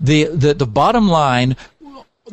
[0.00, 1.56] The the the bottom line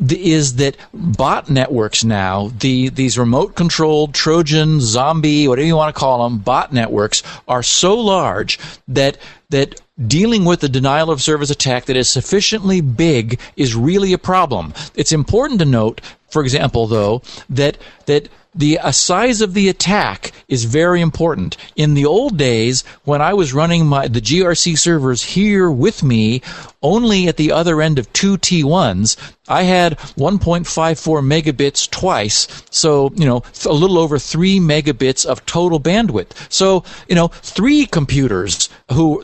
[0.08, 5.98] is that bot networks now, the these remote controlled Trojan, zombie, whatever you want to
[5.98, 9.18] call them, bot networks are so large that
[9.50, 14.18] that dealing with a denial of service attack that is sufficiently big is really a
[14.18, 14.72] problem.
[14.94, 16.00] It's important to note,
[16.30, 21.56] for example, though, that that the uh, size of the attack is very important.
[21.76, 26.42] In the old days, when I was running my the GRC servers here with me,
[26.82, 29.16] only at the other end of two T1s,
[29.48, 30.64] I had 1.54
[31.22, 32.46] megabits twice.
[32.70, 36.30] So, you know, a little over three megabits of total bandwidth.
[36.50, 39.22] So, you know, three computers who,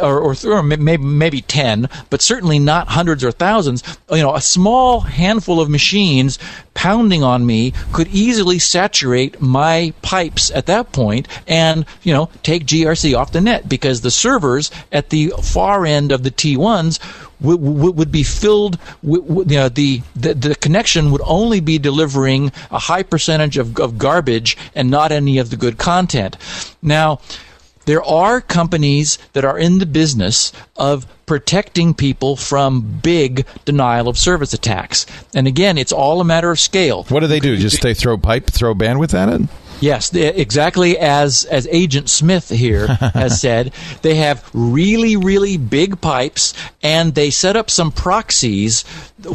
[0.00, 4.40] or, or, or maybe, maybe 10, but certainly not hundreds or thousands, you know, a
[4.40, 6.38] small handful of machines
[6.78, 12.64] pounding on me could easily saturate my pipes at that point and, you know, take
[12.66, 17.00] GRC off the net because the servers at the far end of the T1s
[17.40, 17.60] would,
[17.96, 18.78] would be filled.
[19.02, 23.98] You know, the, the the connection would only be delivering a high percentage of, of
[23.98, 26.36] garbage and not any of the good content.
[26.80, 27.18] Now,
[27.88, 34.18] there are companies that are in the business of protecting people from big denial of
[34.18, 35.06] service attacks.
[35.34, 37.04] And again, it's all a matter of scale.
[37.04, 37.56] What do they do?
[37.56, 39.48] Just they throw pipe, throw bandwidth at it?
[39.80, 43.72] Yes, exactly as as Agent Smith here has said.
[44.02, 48.84] They have really really big pipes and they set up some proxies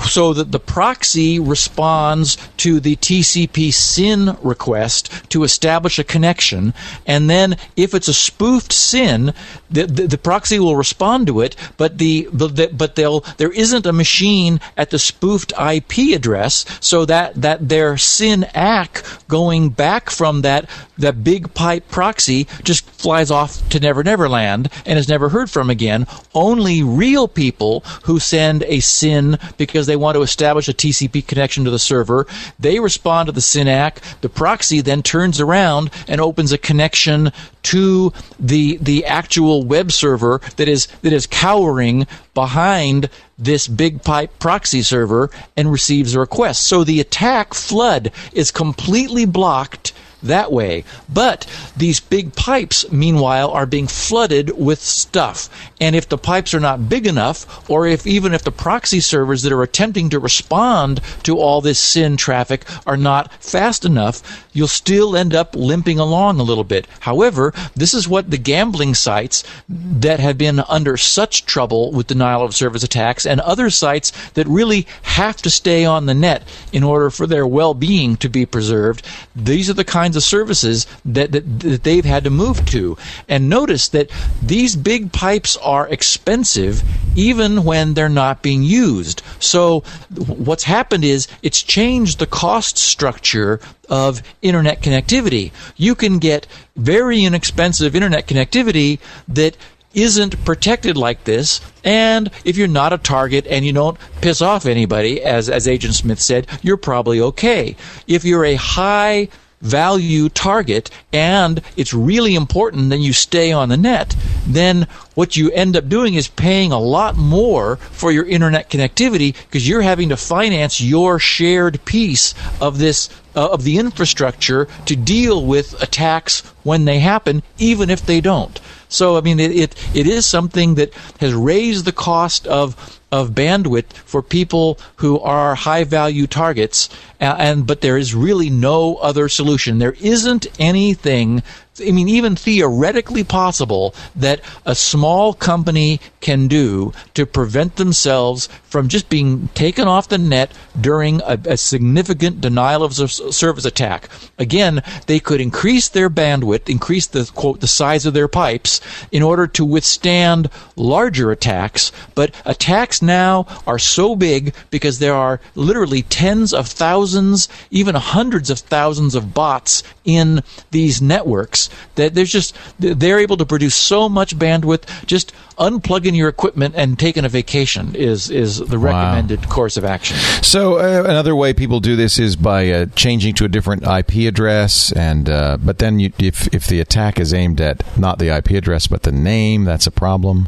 [0.07, 6.73] so that the proxy responds to the TCP SYN request to establish a connection
[7.05, 9.33] and then if it's a spoofed SYN
[9.69, 13.85] the, the, the proxy will respond to it but the but, but they'll there isn't
[13.85, 20.09] a machine at the spoofed IP address so that that their SYN ACK going back
[20.09, 20.67] from from that
[20.97, 25.49] that big pipe proxy just flies off to Never Never Land and is never heard
[25.49, 26.07] from again.
[26.33, 31.65] Only real people who send a SYN because they want to establish a TCP connection
[31.65, 32.25] to the server,
[32.59, 34.01] they respond to the SYN ACK.
[34.21, 37.31] The proxy then turns around and opens a connection
[37.63, 44.37] to the the actual web server that is that is cowering behind this big pipe
[44.39, 46.63] proxy server and receives a request.
[46.63, 49.82] So the attack flood is completely blocked
[50.23, 50.83] that way.
[51.07, 51.45] But
[51.75, 55.49] these big pipes, meanwhile, are being flooded with stuff.
[55.79, 59.41] And if the pipes are not big enough, or if even if the proxy servers
[59.43, 64.67] that are attempting to respond to all this SYN traffic are not fast enough, you'll
[64.67, 66.87] still end up limping along a little bit.
[67.01, 72.43] However, this is what the gambling sites that have been under such trouble with denial
[72.43, 76.83] of service attacks and other sites that really have to stay on the net in
[76.83, 79.05] order for their well being to be preserved,
[79.35, 82.97] these are the kinds kinds of services that, that, that they've had to move to.
[83.27, 84.11] And notice that
[84.41, 86.83] these big pipes are expensive
[87.15, 89.23] even when they're not being used.
[89.39, 89.81] So
[90.15, 93.59] what's happened is it's changed the cost structure
[93.89, 95.51] of internet connectivity.
[95.77, 99.57] You can get very inexpensive internet connectivity that
[99.93, 101.61] isn't protected like this.
[101.83, 105.93] And if you're not a target and you don't piss off anybody, as, as Agent
[105.93, 107.75] Smith said, you're probably okay.
[108.07, 109.29] If you're a high
[109.63, 115.49] value target and it's really important that you stay on the net, then what you
[115.51, 120.09] end up doing is paying a lot more for your internet connectivity because you're having
[120.09, 126.41] to finance your shared piece of this uh, of the infrastructure to deal with attacks
[126.63, 128.59] when they happen even if they don't.
[128.89, 133.29] So I mean it, it, it is something that has raised the cost of of
[133.31, 139.29] bandwidth for people who are high value targets and but there is really no other
[139.29, 141.43] solution there isn't anything
[141.81, 148.89] I mean, even theoretically possible that a small company can do to prevent themselves from
[148.89, 154.09] just being taken off the net during a, a significant denial of service attack.
[154.37, 158.79] Again, they could increase their bandwidth, increase the quote the size of their pipes
[159.11, 161.91] in order to withstand larger attacks.
[162.13, 168.51] But attacks now are so big because there are literally tens of thousands, even hundreds
[168.51, 171.62] of thousands of bots in these networks
[171.95, 174.83] that there's just they're able to produce so much bandwidth.
[175.05, 179.51] Just unplugging your equipment and taking a vacation is is the recommended wow.
[179.51, 180.17] course of action.
[180.43, 184.27] So uh, another way people do this is by uh, changing to a different IP
[184.27, 188.29] address, and uh, but then you, if if the attack is aimed at not the
[188.29, 190.47] IP address but the name, that's a problem.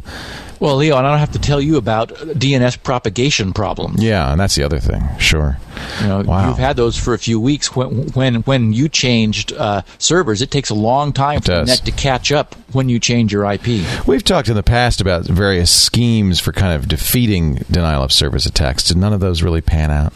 [0.58, 4.02] Well, Leon, I don't have to tell you about DNS propagation problems.
[4.02, 5.02] Yeah, and that's the other thing.
[5.18, 5.58] Sure.
[6.00, 6.48] You know, wow.
[6.48, 7.76] you've had those for a few weeks.
[7.76, 11.68] When when when you changed uh, servers, it takes a long time it for does.
[11.68, 13.84] the net to catch up when you change your IP.
[14.06, 18.46] We've talked in the past about various schemes for kind of defeating denial of service
[18.46, 18.84] attacks.
[18.84, 20.12] Did none of those really pan out?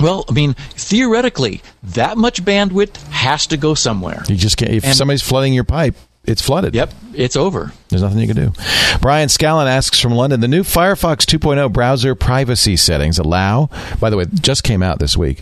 [0.00, 4.24] Well, I mean, theoretically, that much bandwidth has to go somewhere.
[4.28, 4.72] You just can't.
[4.72, 5.94] If and, somebody's flooding your pipe,
[6.24, 6.74] it's flooded.
[6.74, 7.72] Yep, it's over.
[7.94, 8.52] There's nothing you can do.
[9.00, 13.70] Brian Scallon asks from London the new Firefox 2.0 browser privacy settings allow,
[14.00, 15.40] by the way, just came out this week,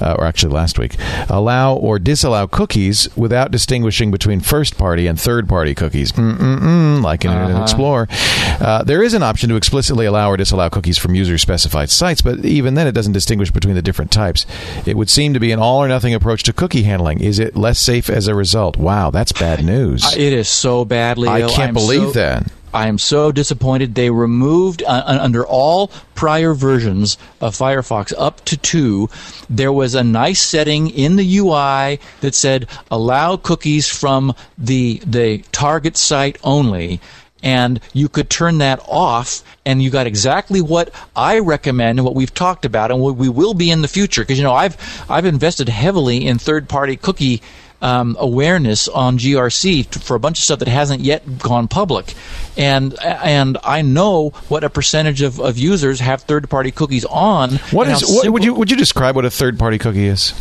[0.00, 0.96] uh, or actually last week,
[1.28, 6.12] allow or disallow cookies without distinguishing between first party and third party cookies.
[6.12, 8.08] Mm-mm-mm, like in Internet Explorer.
[8.10, 12.22] Uh, there is an option to explicitly allow or disallow cookies from user specified sites,
[12.22, 14.46] but even then it doesn't distinguish between the different types.
[14.86, 17.20] It would seem to be an all or nothing approach to cookie handling.
[17.20, 18.78] Is it less safe as a result?
[18.78, 20.16] Wow, that's bad news.
[20.16, 21.28] It is so badly.
[21.28, 22.50] I can't I'm believe so- that.
[22.72, 23.94] I am so disappointed.
[23.94, 29.08] They removed uh, under all prior versions of Firefox up to two.
[29.48, 35.38] There was a nice setting in the UI that said allow cookies from the the
[35.50, 37.00] target site only.
[37.42, 42.14] And you could turn that off, and you got exactly what I recommend and what
[42.14, 44.20] we've talked about, and what we will be in the future.
[44.20, 44.76] Because you know, I've
[45.08, 47.40] I've invested heavily in third-party cookie
[47.82, 52.14] um, awareness on GRC t- for a bunch of stuff that hasn't yet gone public,
[52.56, 57.56] and and I know what a percentage of, of users have third party cookies on.
[57.72, 58.02] What is?
[58.02, 60.34] What, would you would you describe what a third party cookie is?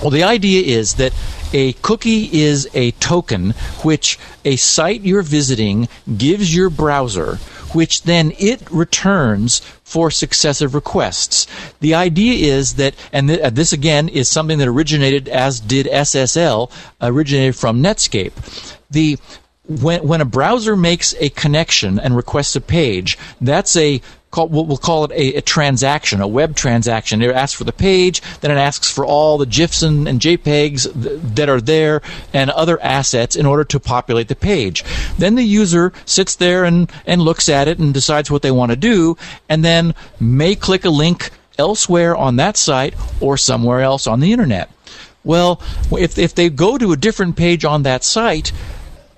[0.00, 1.12] Well, the idea is that
[1.52, 3.50] a cookie is a token
[3.82, 7.36] which a site you're visiting gives your browser,
[7.72, 11.46] which then it returns for successive requests.
[11.80, 15.86] The idea is that, and th- uh, this again is something that originated, as did
[15.86, 16.70] SSL,
[17.00, 18.32] originated from Netscape.
[18.90, 19.18] The
[19.68, 24.02] when, when a browser makes a connection and requests a page, that's a
[24.32, 27.22] call, we'll call it a, a transaction, a web transaction.
[27.22, 31.02] It asks for the page, then it asks for all the GIFs and, and JPEGs
[31.02, 32.02] th- that are there
[32.32, 34.82] and other assets in order to populate the page.
[35.18, 38.72] Then the user sits there and, and looks at it and decides what they want
[38.72, 39.16] to do,
[39.48, 44.32] and then may click a link elsewhere on that site or somewhere else on the
[44.32, 44.70] internet.
[45.24, 45.60] Well,
[45.92, 48.50] if, if they go to a different page on that site,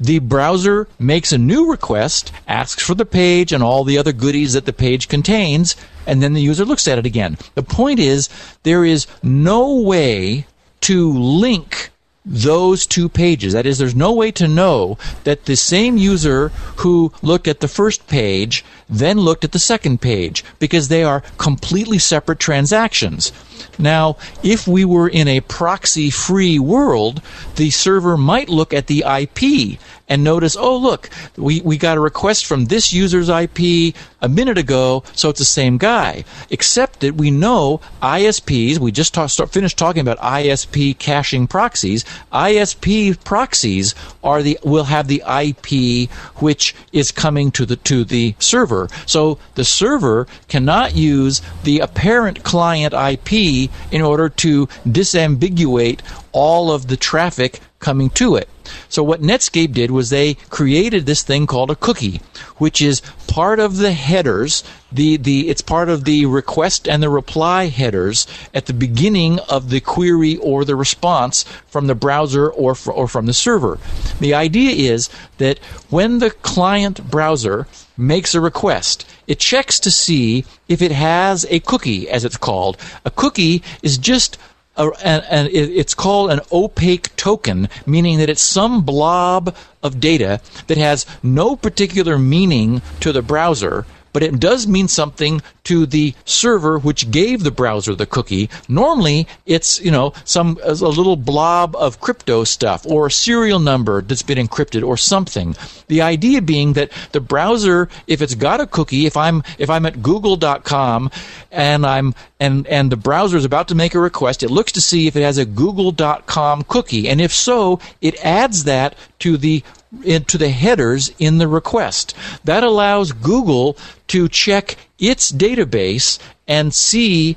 [0.01, 4.53] the browser makes a new request, asks for the page and all the other goodies
[4.53, 5.76] that the page contains,
[6.07, 7.38] and then the user looks at it again.
[7.55, 8.28] The point is,
[8.62, 10.47] there is no way
[10.82, 11.90] to link
[12.26, 13.53] those two pages.
[13.53, 17.68] That is, there's no way to know that the same user who looked at the
[17.68, 23.32] first page then looked at the second page because they are completely separate transactions.
[23.78, 27.22] Now, if we were in a proxy free world,
[27.57, 29.78] the server might look at the IP
[30.09, 34.59] and notice, oh, look, we, we got a request from this user's IP a minute
[34.59, 36.24] ago, so it's the same guy.
[36.51, 42.05] Except that we know ISPs, we just start, finished talking about ISP caching proxies.
[42.32, 48.35] ISP proxies are the, will have the IP which is coming to the, to the
[48.39, 48.74] server.
[49.07, 56.01] So the server cannot use the apparent client IP in order to disambiguate
[56.33, 58.49] all of the traffic coming to it.
[58.89, 62.21] So what Netscape did was they created this thing called a cookie,
[62.57, 64.62] which is part of the headers.
[64.93, 69.71] The, the it's part of the request and the reply headers at the beginning of
[69.71, 73.79] the query or the response from the browser or fr- or from the server.
[74.21, 75.59] The idea is that
[75.91, 81.61] when the client browser makes a request, it checks to see if it has a
[81.61, 82.77] cookie, as it's called.
[83.05, 84.39] A cookie is just
[84.77, 90.01] a, and, and it- it's called an opaque token, meaning that it's some blob of
[90.01, 95.85] data that has no particular meaning to the browser, but it does mean something to
[95.85, 98.49] the server which gave the browser the cookie.
[98.69, 104.01] Normally, it's you know some a little blob of crypto stuff or a serial number
[104.01, 105.57] that's been encrypted or something.
[105.89, 109.85] The idea being that the browser, if it's got a cookie, if I'm if I'm
[109.85, 111.11] at Google.com
[111.51, 114.81] and I'm and and the browser is about to make a request, it looks to
[114.81, 119.65] see if it has a Google.com cookie, and if so, it adds that to the
[120.03, 122.14] into the headers in the request.
[122.45, 123.76] That allows Google
[124.09, 127.36] to check its database and see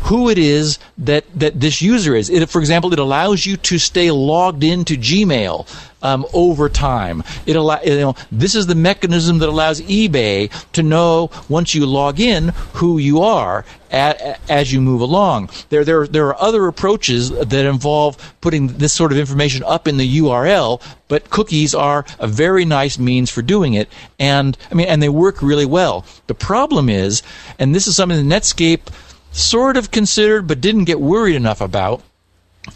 [0.00, 2.30] who it is that, that this user is.
[2.30, 5.68] It, for example, it allows you to stay logged into Gmail
[6.02, 7.22] um, over time.
[7.46, 11.86] It allow, you know, this is the mechanism that allows eBay to know once you
[11.86, 15.50] log in who you are a, as you move along.
[15.68, 19.96] There, there, there are other approaches that involve putting this sort of information up in
[19.96, 23.88] the URL, but cookies are a very nice means for doing it.
[24.18, 26.04] And I mean, and they work really well.
[26.26, 27.22] The problem is,
[27.58, 28.92] and this is something that Netscape
[29.32, 32.02] sort of considered but didn't get worried enough about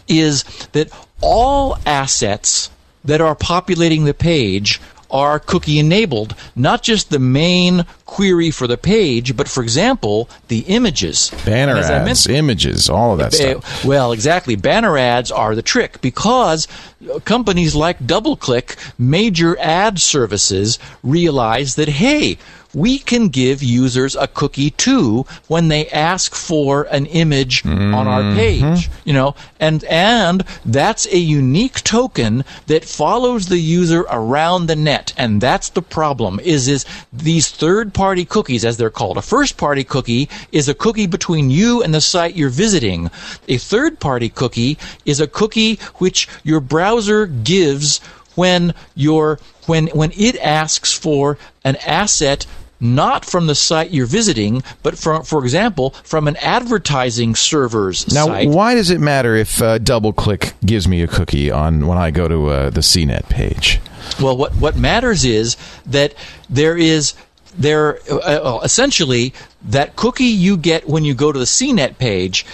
[0.07, 0.89] is that
[1.21, 2.69] all assets
[3.03, 4.81] that are populating the page
[5.11, 6.35] are cookie enabled.
[6.55, 11.31] Not just the main query for the page, but for example, the images.
[11.45, 13.85] Banner ads, images, all of that stuff.
[13.85, 14.55] Well, exactly.
[14.55, 16.67] Banner ads are the trick because
[17.09, 22.37] uh, companies like DoubleClick, major ad services, realize that, hey,
[22.75, 28.21] we can give users a cookie too when they ask for an image on our
[28.25, 28.35] Mm-hmm.
[28.37, 29.35] page you know?
[29.59, 35.13] And and that's a unique token that follows the user around the net.
[35.17, 39.17] And that's the problem is is these third party cookies as they're called.
[39.17, 43.09] A first party cookie is a cookie between you and the site you're visiting.
[43.47, 47.99] A third party cookie is a cookie which your browser gives
[48.35, 52.45] when your when when it asks for an asset
[52.79, 58.13] not from the site you're visiting, but from, for example, from an advertising server's site.
[58.13, 58.49] Now, site.
[58.49, 62.27] why does it matter if uh, DoubleClick gives me a cookie on when I go
[62.27, 63.79] to uh, the CNET page?
[64.21, 66.13] Well, what what matters is that
[66.49, 67.13] there is
[67.57, 72.45] there uh, uh, essentially that cookie you get when you go to the CNET page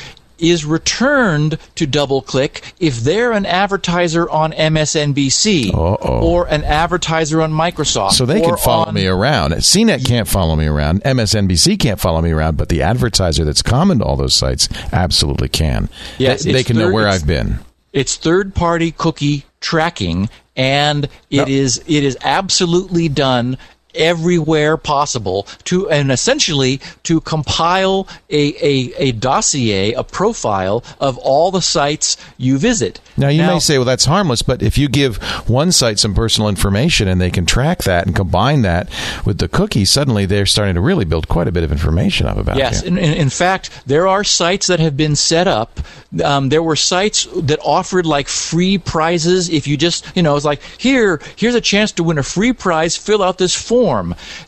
[0.42, 5.98] is returned to DoubleClick if they're an advertiser on MSNBC Uh-oh.
[6.28, 8.12] or an advertiser on Microsoft.
[8.14, 9.54] So they can follow on- me around.
[9.54, 11.04] CNET can't follow me around.
[11.04, 15.50] MSNBC can't follow me around, but the advertiser that's common to all those sites absolutely
[15.50, 15.90] can.
[16.18, 17.60] Yes, they, they can know where I've been.
[17.94, 21.96] It's third party cookie tracking and it is No.
[21.98, 23.58] it is absolutely done
[23.96, 31.52] everywhere possible to and essentially to compile a, a, a dossier, a profile of all
[31.52, 33.00] the sites you visit.
[33.18, 35.18] Now you may say, well, that's harmless, but if you give
[35.48, 38.90] one site some personal information and they can track that and combine that
[39.26, 42.38] with the cookie, suddenly they're starting to really build quite a bit of information up
[42.38, 42.90] about Yes, you.
[42.90, 45.80] in, in, in fact, there are sites that have been set up.
[46.24, 50.46] Um, there were sites that offered like free prizes if you just, you know, it's
[50.46, 52.98] like here, here's a chance to win a free prize.
[52.98, 53.81] Fill out this form.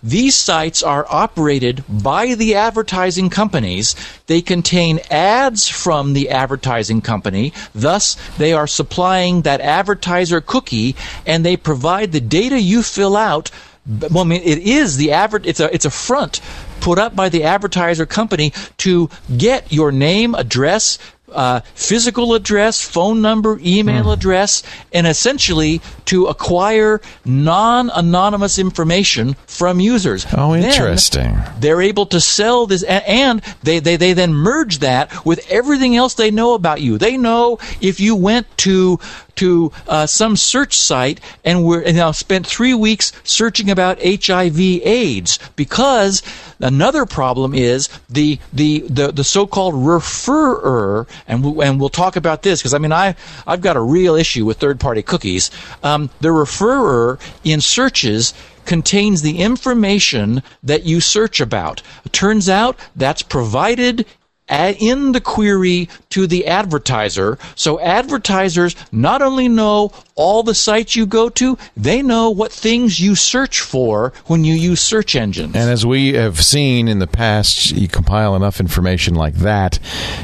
[0.01, 3.95] These sites are operated by the advertising companies.
[4.27, 7.53] They contain ads from the advertising company.
[7.73, 13.51] Thus, they are supplying that advertiser cookie, and they provide the data you fill out
[13.85, 15.45] well, I mean, it is the advert.
[15.45, 16.39] It's a it's a front
[16.79, 20.97] put up by the advertiser company to get your name, address,
[21.33, 24.09] uh, physical address, phone number, email Hmm.
[24.09, 30.25] address, and essentially to acquire non-anonymous information from users.
[30.35, 31.37] Oh, Then interesting.
[31.59, 36.13] they're able to sell this, and they, they, they then merge that with everything else
[36.15, 36.97] they know about you.
[36.97, 38.99] They know if you went to
[39.35, 45.39] to uh, some search site and were and now spent three weeks searching about HIV/AIDS
[45.55, 46.21] because
[46.59, 52.43] another problem is the the the, the so-called referrer, and we, and we'll talk about
[52.43, 53.15] this because I mean I
[53.47, 55.51] I've got a real issue with third-party cookies.
[55.83, 58.33] Um, the referrer in searches
[58.65, 61.81] contains the information that you search about.
[62.05, 64.05] It turns out that's provided
[64.49, 67.39] in the query to the advertiser.
[67.55, 72.99] So advertisers not only know all the sites you go to, they know what things
[72.99, 75.55] you search for when you use search engines.
[75.55, 79.79] And as we have seen in the past, you compile enough information like that,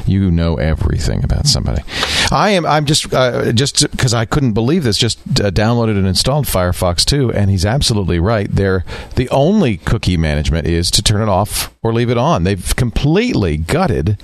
[0.06, 1.82] you know everything about somebody.
[2.30, 2.64] I am.
[2.64, 4.96] I'm just uh, just because I couldn't believe this.
[4.96, 8.48] Just uh, downloaded and installed Firefox 2, and he's absolutely right.
[8.48, 8.84] There,
[9.16, 12.44] the only cookie management is to turn it off or leave it on.
[12.44, 14.22] They've completely gutted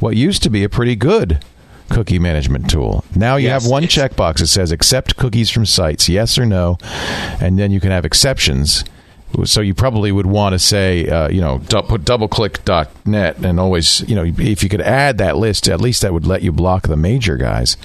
[0.00, 1.44] what used to be a pretty good
[1.88, 3.04] cookie management tool.
[3.14, 6.78] Now you Yes, have one checkbox that says accept cookies from sites, yes or no,
[7.40, 8.84] and then you can have exceptions.
[9.44, 14.00] So you probably would want to say, uh, you know, dou- put doubleclick.net and always,
[14.08, 16.86] you know, if you could add that list, at least that would let you block
[16.88, 17.76] the major guys.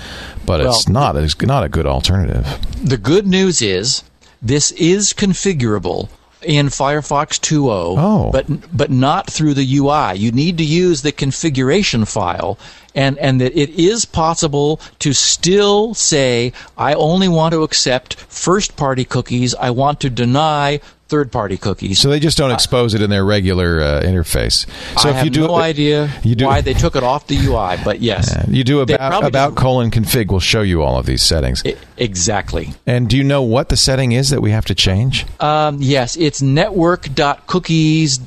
[0.46, 2.58] But it's not it's not a good alternative.
[2.84, 4.04] the good news is
[4.42, 6.10] this is configurable
[6.44, 8.32] in Firefox 2.0, Oh.
[8.32, 10.16] but but not through the UI.
[10.18, 12.58] You need to use the configuration file,
[12.96, 19.06] and and that it is possible to still say I only want to accept first-party
[19.06, 19.56] cookies.
[19.56, 20.80] I want to deny
[21.12, 22.00] third-party cookies.
[22.00, 24.66] So they just don't expose it in their regular uh, interface.
[24.98, 27.28] So I if have you do no idea you do, why they took it off
[27.28, 31.06] the UI, but yes, you do about about colon config will show you all of
[31.06, 31.64] these settings.
[31.66, 32.74] I- exactly.
[32.88, 35.26] and do you know what the setting is that we have to change?
[35.42, 38.18] Um, yes, it's network.cookies.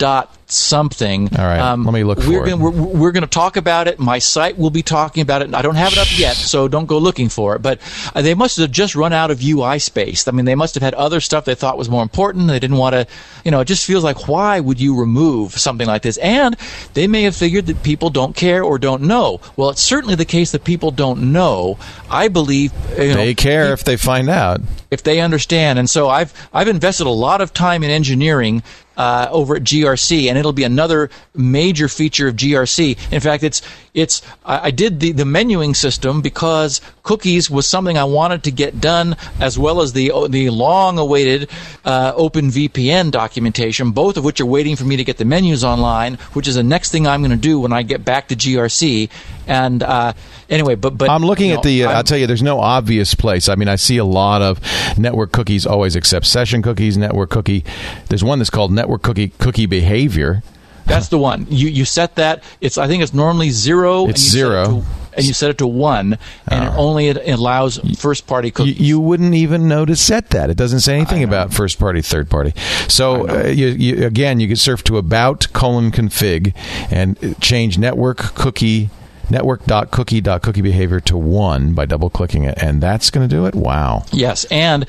[0.55, 1.29] something.
[1.39, 2.45] All right, Um, let me look we're for.
[2.51, 3.99] Gonna, we're we're going to talk about it.
[3.99, 5.55] My site will be talking about it.
[5.55, 7.63] I don't have it up yet, so don't go looking for it.
[7.63, 7.81] But
[8.15, 10.29] uh, they must have just run out of UI space.
[10.29, 12.47] I mean, they must have had other stuff they thought was more important.
[12.49, 13.07] They didn't didn't want to,
[13.45, 16.17] you know, it just feels like why would you remove something like this?
[16.17, 16.57] And
[16.95, 19.39] they may have figured that people don't care or don't know.
[19.57, 21.77] Well, it's certainly the case that people don't know.
[22.11, 24.63] I believe you know, They care if they find out.
[24.91, 25.79] if they understand.
[25.79, 28.63] And so I've I've invested a lot of time in engineering
[28.97, 33.13] uh, over at GRC, and it'll be another major feature of GRC.
[33.13, 37.99] In fact, it's it's I, I did the the menuing system because cookies was something
[37.99, 41.51] I wanted to get done, as well as the the long awaited
[41.85, 45.65] uh, Open VPN documentation, both of which are waiting for me to get the menus
[45.65, 48.37] online, which is the next thing I'm going to do when I get back to
[48.37, 49.11] GRC.
[49.47, 50.13] And uh,
[50.49, 51.85] anyway, but but I'm looking you at the.
[51.85, 53.49] Uh, I'll tell you, there's no obvious place.
[53.49, 54.61] I mean, I see a lot of
[54.99, 56.97] network cookies always accept session cookies.
[56.97, 57.65] Network cookie.
[58.09, 60.43] There's one that's called network cookie cookie behavior.
[60.87, 61.47] That's the one.
[61.49, 62.43] You you set that.
[62.61, 64.07] It's I think it's normally zero.
[64.09, 64.65] It's and you set it zero.
[64.81, 64.87] to-
[65.17, 66.19] and you set it to one,
[66.49, 68.81] and it only it allows first party You, cookies.
[68.81, 70.51] you wouldn't even know to set that.
[70.51, 72.53] It doesn't say anything about first party, third party.
[72.89, 76.53] So uh, you, you, again, you can surf to about colon config
[76.91, 78.91] and change network cookie
[79.31, 83.55] network.cookie.cookie behavior to one by double clicking it, and that's going to do it.
[83.55, 84.05] Wow.
[84.13, 84.89] yes, and uh,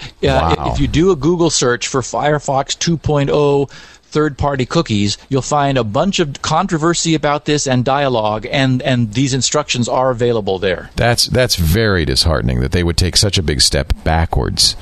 [0.57, 0.71] Wow.
[0.73, 3.69] if you do a Google search for Firefox 2.0
[4.07, 9.13] third party cookies, you'll find a bunch of controversy about this and dialogue, and and
[9.13, 10.89] these instructions are available there.
[10.95, 14.75] That's that's very disheartening that they would take such a big step backwards.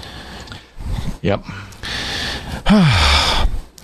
[1.24, 1.44] Yep.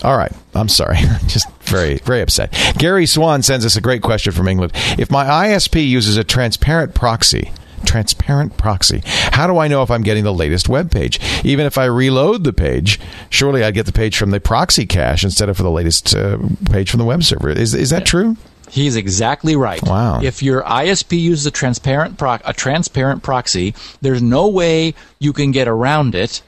[0.03, 0.31] All right.
[0.53, 0.97] I'm sorry.
[1.27, 2.51] Just very, very upset.
[2.77, 4.73] Gary Swan sends us a great question from England.
[4.97, 7.51] If my ISP uses a transparent proxy,
[7.85, 11.19] transparent proxy, how do I know if I'm getting the latest web page?
[11.43, 12.99] Even if I reload the page,
[13.29, 16.37] surely I'd get the page from the proxy cache instead of for the latest uh,
[16.71, 17.49] page from the web server.
[17.49, 18.35] Is, is that true?
[18.69, 19.81] He's exactly right.
[19.81, 20.21] Wow.
[20.21, 25.51] If your ISP uses a transparent proc- a transparent proxy, there's no way you can
[25.51, 26.43] get around it.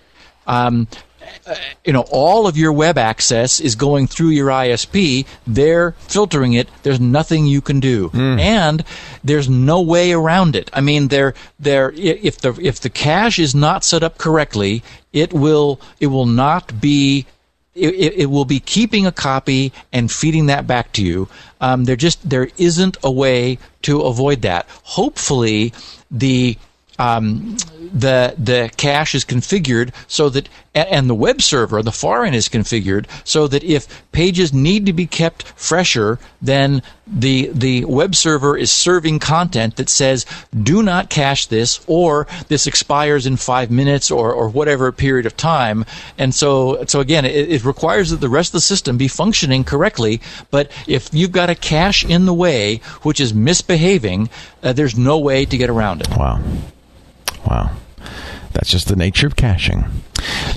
[0.46, 0.88] Um,
[1.46, 1.56] uh,
[1.86, 5.26] you know, all of your web access is going through your ISP.
[5.48, 6.70] They're filtering it.
[6.84, 8.10] There's nothing you can do,
[8.40, 8.84] and
[9.24, 10.70] there's no way around it.
[10.74, 15.34] I mean, they're, they're, if the if the cache is not set up correctly, it
[15.34, 17.26] will it will not be
[17.74, 21.30] it, it, it will be keeping a copy and feeding that back to you.
[21.60, 24.68] Um, there just there isn't a way to avoid that.
[24.84, 25.74] Hopefully,
[26.10, 26.58] the
[27.02, 27.58] um,
[27.94, 32.48] the the cache is configured so that and the web server the far end is
[32.48, 38.58] configured so that if pages need to be kept fresher then the the web server
[38.58, 40.26] is serving content that says
[40.64, 45.36] do not cache this or this expires in five minutes or, or whatever period of
[45.36, 45.86] time.
[46.18, 49.66] And so so again it, it requires that the rest of the system be functioning
[49.66, 50.22] correctly.
[50.52, 54.30] But if you've got a cache in the way which is misbehaving
[54.64, 56.10] uh, there's no way to get around it.
[56.16, 56.40] Wow.
[57.52, 57.72] Wow.
[58.54, 59.84] That's just the nature of caching.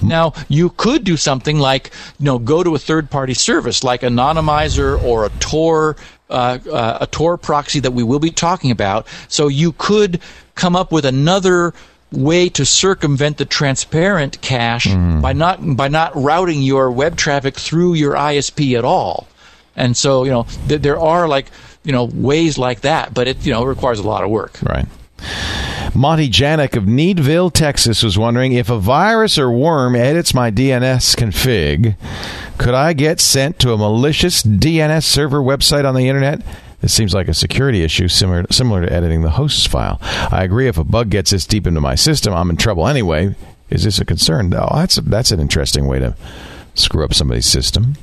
[0.00, 1.90] Now, you could do something like,
[2.20, 5.96] you know, go to a third-party service like Anonymizer or a Tor,
[6.30, 9.08] uh, uh, a Tor proxy that we will be talking about.
[9.28, 10.20] So you could
[10.54, 11.74] come up with another
[12.12, 14.86] way to circumvent the transparent cache
[15.20, 19.26] by not by not routing your web traffic through your ISP at all.
[19.74, 21.46] And so, you know, th- there are like,
[21.82, 24.60] you know, ways like that, but it, you know, requires a lot of work.
[24.62, 24.86] Right.
[25.96, 31.14] Monty Janik of Needville, Texas, was wondering if a virus or worm edits my DNS
[31.14, 31.96] config,
[32.58, 36.42] could I get sent to a malicious DNS server website on the internet?
[36.80, 39.98] This seems like a security issue similar similar to editing the host's file.
[40.02, 40.66] I agree.
[40.66, 43.36] If a bug gets this deep into my system, I'm in trouble anyway.
[43.70, 44.52] Is this a concern?
[44.52, 46.16] Oh, that's a, that's an interesting way to
[46.74, 47.94] screw up somebody's system.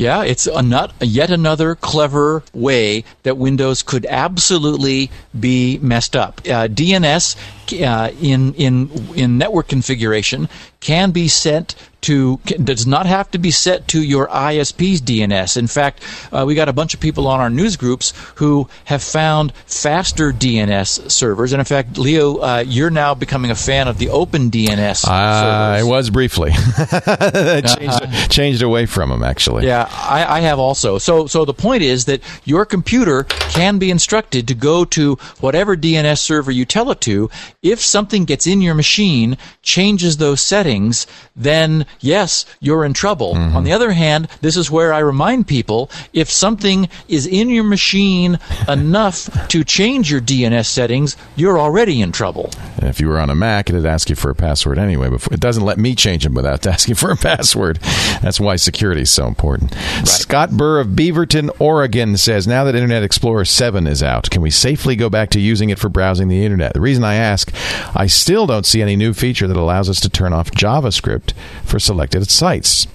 [0.00, 6.40] Yeah, it's a nut, yet another clever way that Windows could absolutely be messed up.
[6.46, 7.36] Uh, DNS
[7.72, 10.48] uh, in in in network configuration
[10.80, 15.56] can be sent to can- does not have to be set to your ISP's DNS.
[15.56, 16.02] In fact,
[16.32, 20.32] uh, we got a bunch of people on our news groups who have found faster
[20.32, 21.52] DNS servers.
[21.52, 25.06] And in fact, Leo, uh, you're now becoming a fan of the Open DNS.
[25.06, 26.52] I was briefly
[27.10, 29.66] changed, changed away from them actually.
[29.66, 30.98] Yeah, I, I have also.
[30.98, 35.76] So, so the point is that your computer can be instructed to go to whatever
[35.76, 37.28] DNS server you tell it to.
[37.62, 41.06] If something gets in your machine, changes those settings,
[41.36, 43.34] then yes, you're in trouble.
[43.34, 43.54] Mm-hmm.
[43.54, 47.64] On the other hand, this is where I remind people: if something is in your
[47.64, 52.50] machine enough to change your DNS settings, you're already in trouble.
[52.78, 55.10] And if you were on a Mac, it'd ask you for a password anyway.
[55.10, 57.76] Before it doesn't let me change them without asking for a password.
[58.22, 59.74] That's why security is so important.
[60.04, 64.50] Scott Burr of Beaverton, Oregon says, "Now that Internet Explorer 7 is out, can we
[64.50, 67.49] safely go back to using it for browsing the internet?" The reason I ask,
[67.94, 71.32] I still don't see any new feature that allows us to turn off JavaScript
[71.64, 72.86] for selected sites.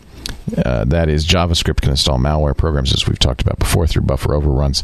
[0.63, 4.33] Uh, that is, JavaScript can install malware programs, as we've talked about before, through buffer
[4.33, 4.83] overruns.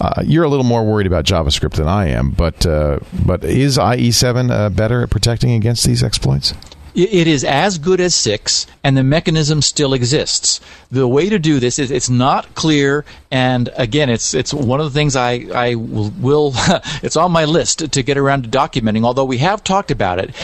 [0.00, 3.76] Uh, you're a little more worried about JavaScript than I am, but uh, but is
[3.76, 6.54] IE7 uh, better at protecting against these exploits?
[6.94, 10.60] It is as good as six, and the mechanism still exists.
[10.92, 14.86] The way to do this is it's not clear, and again, it's it's one of
[14.86, 16.52] the things I I will, will
[17.02, 19.04] it's on my list to get around to documenting.
[19.04, 20.34] Although we have talked about it,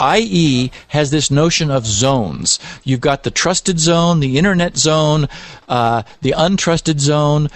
[0.00, 2.60] IE has this notion of zones.
[2.84, 5.28] You've got the trusted zone, the internet zone,
[5.68, 7.48] uh, the untrusted zone.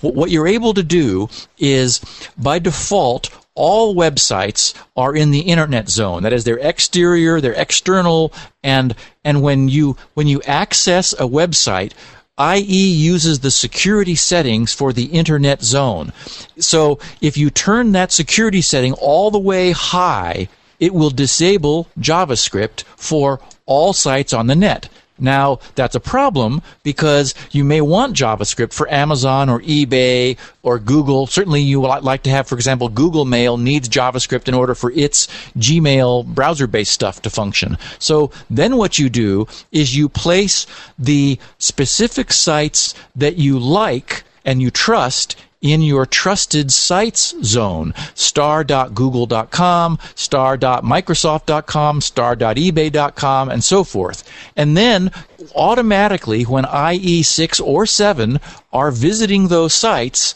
[0.00, 1.28] What you're able to do
[1.58, 2.00] is
[2.38, 6.22] by default all websites are in the internet zone.
[6.22, 8.32] That is, their exterior, their external,
[8.62, 8.94] and
[9.24, 11.92] and when you when you access a website,
[12.38, 16.12] IE uses the security settings for the internet zone.
[16.58, 20.48] So if you turn that security setting all the way high,
[20.78, 24.88] it will disable JavaScript for all sites on the net.
[25.18, 31.26] Now, that's a problem because you may want JavaScript for Amazon or eBay or Google.
[31.26, 34.90] Certainly, you would like to have, for example, Google Mail needs JavaScript in order for
[34.92, 35.26] its
[35.58, 37.78] Gmail browser based stuff to function.
[37.98, 40.66] So then what you do is you place
[40.98, 49.98] the specific sites that you like and you trust in your trusted sites zone star.google.com,
[50.14, 54.24] star.microsoft.com, star.ebay.com, and so forth.
[54.56, 55.10] And then
[55.54, 58.40] automatically, when IE6 or 7
[58.72, 60.34] are visiting those sites,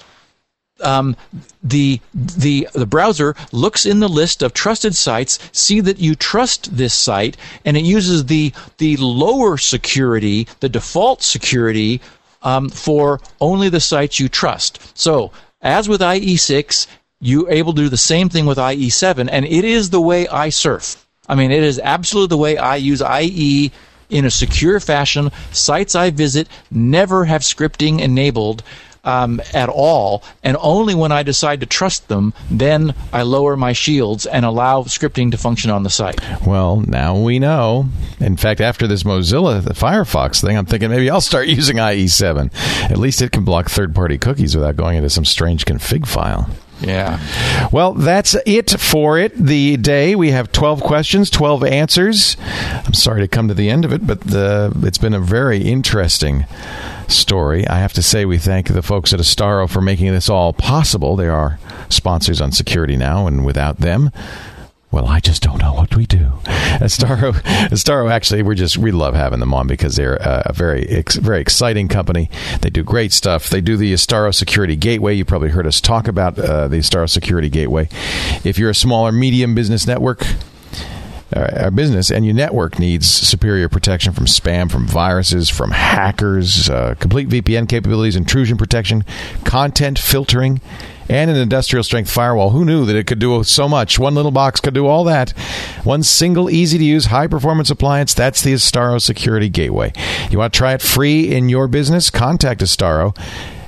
[0.82, 1.16] um,
[1.62, 6.74] the the the browser looks in the list of trusted sites, see that you trust
[6.74, 12.00] this site, and it uses the the lower security, the default security
[12.42, 14.98] um, for only the sites you trust.
[14.98, 15.32] So,
[15.62, 16.86] as with IE6,
[17.20, 20.48] you're able to do the same thing with IE7, and it is the way I
[20.48, 21.06] surf.
[21.28, 23.70] I mean, it is absolutely the way I use IE
[24.08, 25.30] in a secure fashion.
[25.52, 28.62] Sites I visit never have scripting enabled
[29.04, 33.72] um, at all, and only when I decide to trust them, then I lower my
[33.72, 36.20] shields and allow scripting to function on the site.
[36.46, 37.86] Well, now we know.
[38.18, 42.52] In fact, after this Mozilla the Firefox thing, I'm thinking maybe I'll start using IE7.
[42.90, 46.48] At least it can block third-party cookies without going into some strange config file.
[46.80, 47.20] Yeah.
[47.70, 49.34] Well, that's it for it.
[49.36, 52.36] The day we have 12 questions, 12 answers.
[52.86, 55.62] I'm sorry to come to the end of it, but the, it's been a very
[55.62, 56.46] interesting
[57.08, 57.66] story.
[57.68, 61.16] I have to say, we thank the folks at Astaro for making this all possible.
[61.16, 61.58] They are
[61.88, 64.10] sponsors on Security Now, and without them,
[64.90, 66.32] well, I just don't know what we do.
[66.44, 67.32] Astaro,
[67.70, 71.86] Astaro, actually, we're just we love having them on because they're a very very exciting
[71.88, 72.28] company.
[72.60, 73.48] They do great stuff.
[73.48, 75.14] They do the Astaro Security Gateway.
[75.14, 77.88] You probably heard us talk about uh, the Astaro Security Gateway.
[78.44, 80.24] If you're a small or medium business network,
[81.36, 86.68] our uh, business and your network needs superior protection from spam, from viruses, from hackers,
[86.68, 89.04] uh, complete VPN capabilities, intrusion protection,
[89.44, 90.60] content filtering,
[91.10, 92.50] and an industrial strength firewall.
[92.50, 93.98] Who knew that it could do so much?
[93.98, 95.30] One little box could do all that.
[95.82, 98.14] One single, easy to use, high performance appliance.
[98.14, 99.92] That's the Astaro Security Gateway.
[100.30, 102.10] You want to try it free in your business?
[102.10, 103.16] Contact Astaro.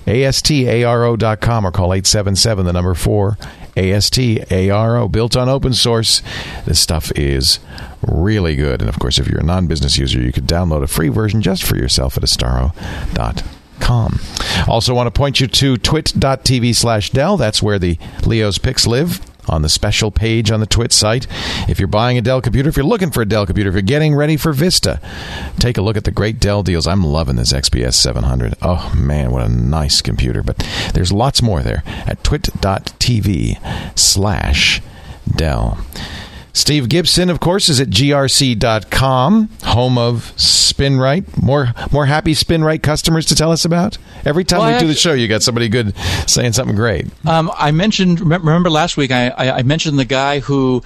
[0.07, 3.39] ASTARO.com or call 877 the number 4
[3.77, 6.23] ASTARO, built on open source.
[6.65, 7.59] This stuff is
[8.03, 8.81] really good.
[8.81, 11.41] And of course, if you're a non business user, you could download a free version
[11.43, 13.62] just for yourself at astaro.com.
[14.69, 17.37] Also, want to point you to twit.tv slash Dell.
[17.37, 21.27] That's where the Leo's picks live on the special page on the Twit site.
[21.69, 23.83] If you're buying a Dell computer, if you're looking for a Dell computer, if you're
[23.83, 25.01] getting ready for Vista,
[25.59, 26.87] take a look at the great Dell deals.
[26.87, 28.55] I'm loving this XPS 700.
[28.63, 30.43] Oh man, what a nice computer.
[30.43, 30.59] But
[30.95, 34.81] there's lots more there at twit.tv slash
[35.35, 35.79] Dell.
[36.53, 41.43] Steve Gibson, of course, is at grc.com, home of SpinRite.
[41.43, 43.99] More more happy SpinRite customers to tell us about.
[44.25, 45.97] Every time well, we do the show, you got somebody good
[46.27, 47.07] saying something great.
[47.27, 50.83] Um, I mentioned, remember last week, I, I mentioned the guy who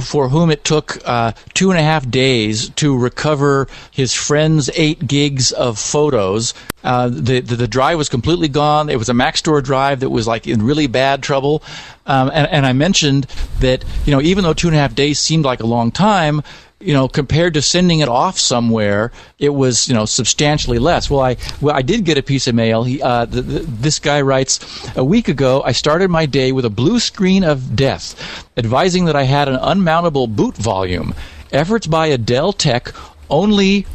[0.00, 5.06] for whom it took uh, two and a half days to recover his friend's eight
[5.06, 6.54] gigs of photos.
[6.84, 8.88] Uh, the, the, the drive was completely gone.
[8.88, 11.62] It was a Maxtor drive that was like in really bad trouble.
[12.06, 13.26] Um, and, and I mentioned
[13.60, 16.42] that you know even though two and a half days seemed like a long time,
[16.78, 21.08] you know, compared to sending it off somewhere, it was you know substantially less.
[21.08, 22.84] Well, I well I did get a piece of mail.
[22.84, 24.60] He, uh, the, the, this guy writes,
[24.96, 29.16] a week ago I started my day with a blue screen of death, advising that
[29.16, 31.14] I had an unmountable boot volume.
[31.52, 32.92] Efforts by a Dell tech
[33.30, 33.86] only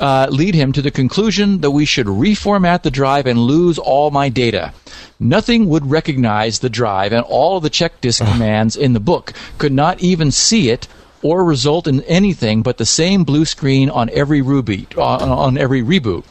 [0.00, 4.10] uh, lead him to the conclusion that we should reformat the drive and lose all
[4.10, 4.72] my data.
[5.18, 9.34] Nothing would recognize the drive, and all of the check disk commands in the book
[9.58, 10.88] could not even see it
[11.22, 14.96] or result in anything but the same blue screen on every reboot.
[14.98, 16.24] On, uh, on every reboot,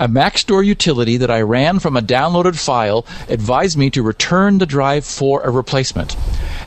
[0.00, 4.66] a Maxtor utility that I ran from a downloaded file advised me to return the
[4.66, 6.16] drive for a replacement.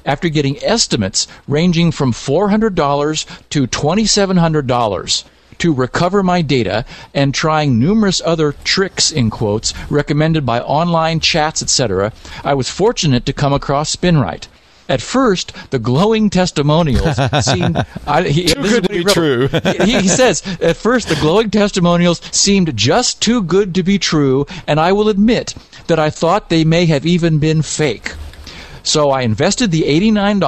[0.05, 5.23] After getting estimates ranging from $400 to $2,700
[5.57, 11.61] to recover my data and trying numerous other tricks in quotes recommended by online chats
[11.61, 12.11] etc
[12.43, 14.47] i was fortunate to come across spinrite
[14.87, 19.47] at first, the glowing testimonials seemed I, he, Too good to be true.
[19.83, 24.45] he, he says at first the glowing testimonials seemed just too good to be true,
[24.67, 25.55] and I will admit
[25.87, 28.13] that I thought they may have even been fake.
[28.83, 30.39] So I invested the $89,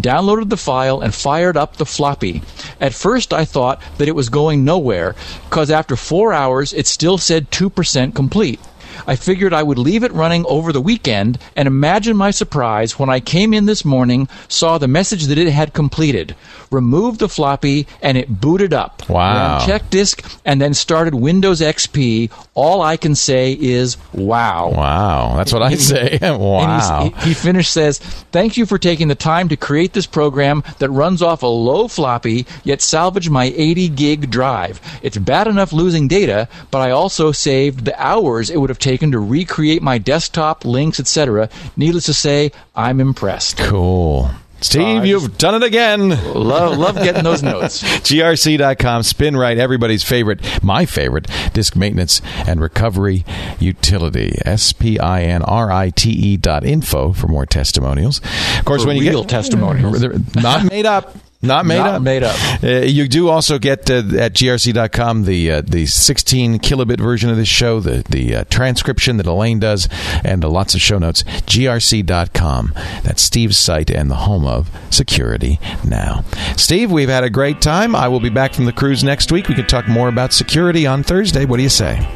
[0.00, 2.40] downloaded the file, and fired up the floppy.
[2.80, 5.16] At first, I thought that it was going nowhere,
[5.50, 8.60] because after four hours, it still said 2% complete.
[9.06, 13.08] I figured I would leave it running over the weekend and imagine my surprise when
[13.08, 16.34] I came in this morning, saw the message that it had completed,
[16.70, 19.08] removed the floppy, and it booted up.
[19.08, 19.58] Wow.
[19.58, 22.30] Ran check disk and then started Windows XP.
[22.54, 24.70] All I can say is wow.
[24.70, 26.18] Wow, that's what I say.
[26.22, 27.10] wow.
[27.18, 30.90] He, he finished says, "Thank you for taking the time to create this program that
[30.90, 34.80] runs off a low floppy yet salvage my 80 gig drive.
[35.02, 39.10] It's bad enough losing data, but I also saved the hours it would have taken
[39.12, 41.48] to recreate my desktop links, etc.
[41.76, 43.56] Needless to say, I'm impressed.
[43.58, 44.30] cool.
[44.60, 46.08] Steve, Uh, you've done it again.
[46.32, 47.82] Love love getting those notes.
[48.08, 53.26] grc.com SpinRite everybody's favorite my favorite disk maintenance and recovery
[53.58, 58.20] utility s-p-i-n-r-i-t-e E dot info for more testimonials
[58.58, 60.00] of course For when you real get testimonials.
[60.02, 61.14] They're not made up
[61.44, 62.02] not made Not up?
[62.02, 62.36] made up.
[62.62, 67.36] uh, you do also get uh, at grc.com the uh, the 16 kilobit version of
[67.36, 69.88] this show the the uh, transcription that elaine does
[70.24, 71.22] and uh, lots of show notes.
[71.46, 72.72] Grc.com
[73.02, 76.24] that's steve's site and the home of security now.
[76.56, 77.94] Steve we've had a great time.
[77.94, 79.48] I will be back from the cruise next week.
[79.48, 81.44] We can talk more about security on thursday.
[81.44, 82.06] What do you say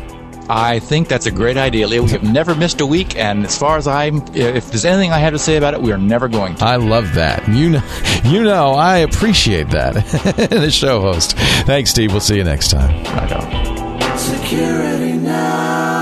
[0.48, 1.86] I think that's a great idea.
[1.88, 5.18] We have never missed a week, and as far as I'm, if there's anything I
[5.18, 6.64] have to say about it, we are never going to.
[6.64, 7.46] I love that.
[7.48, 7.82] You know,
[8.24, 9.94] you know, I appreciate that.
[10.50, 11.36] the show host.
[11.66, 12.12] Thanks, Steve.
[12.12, 13.02] We'll see you next time.
[13.04, 14.18] Bye, don't.
[14.18, 15.97] Security now.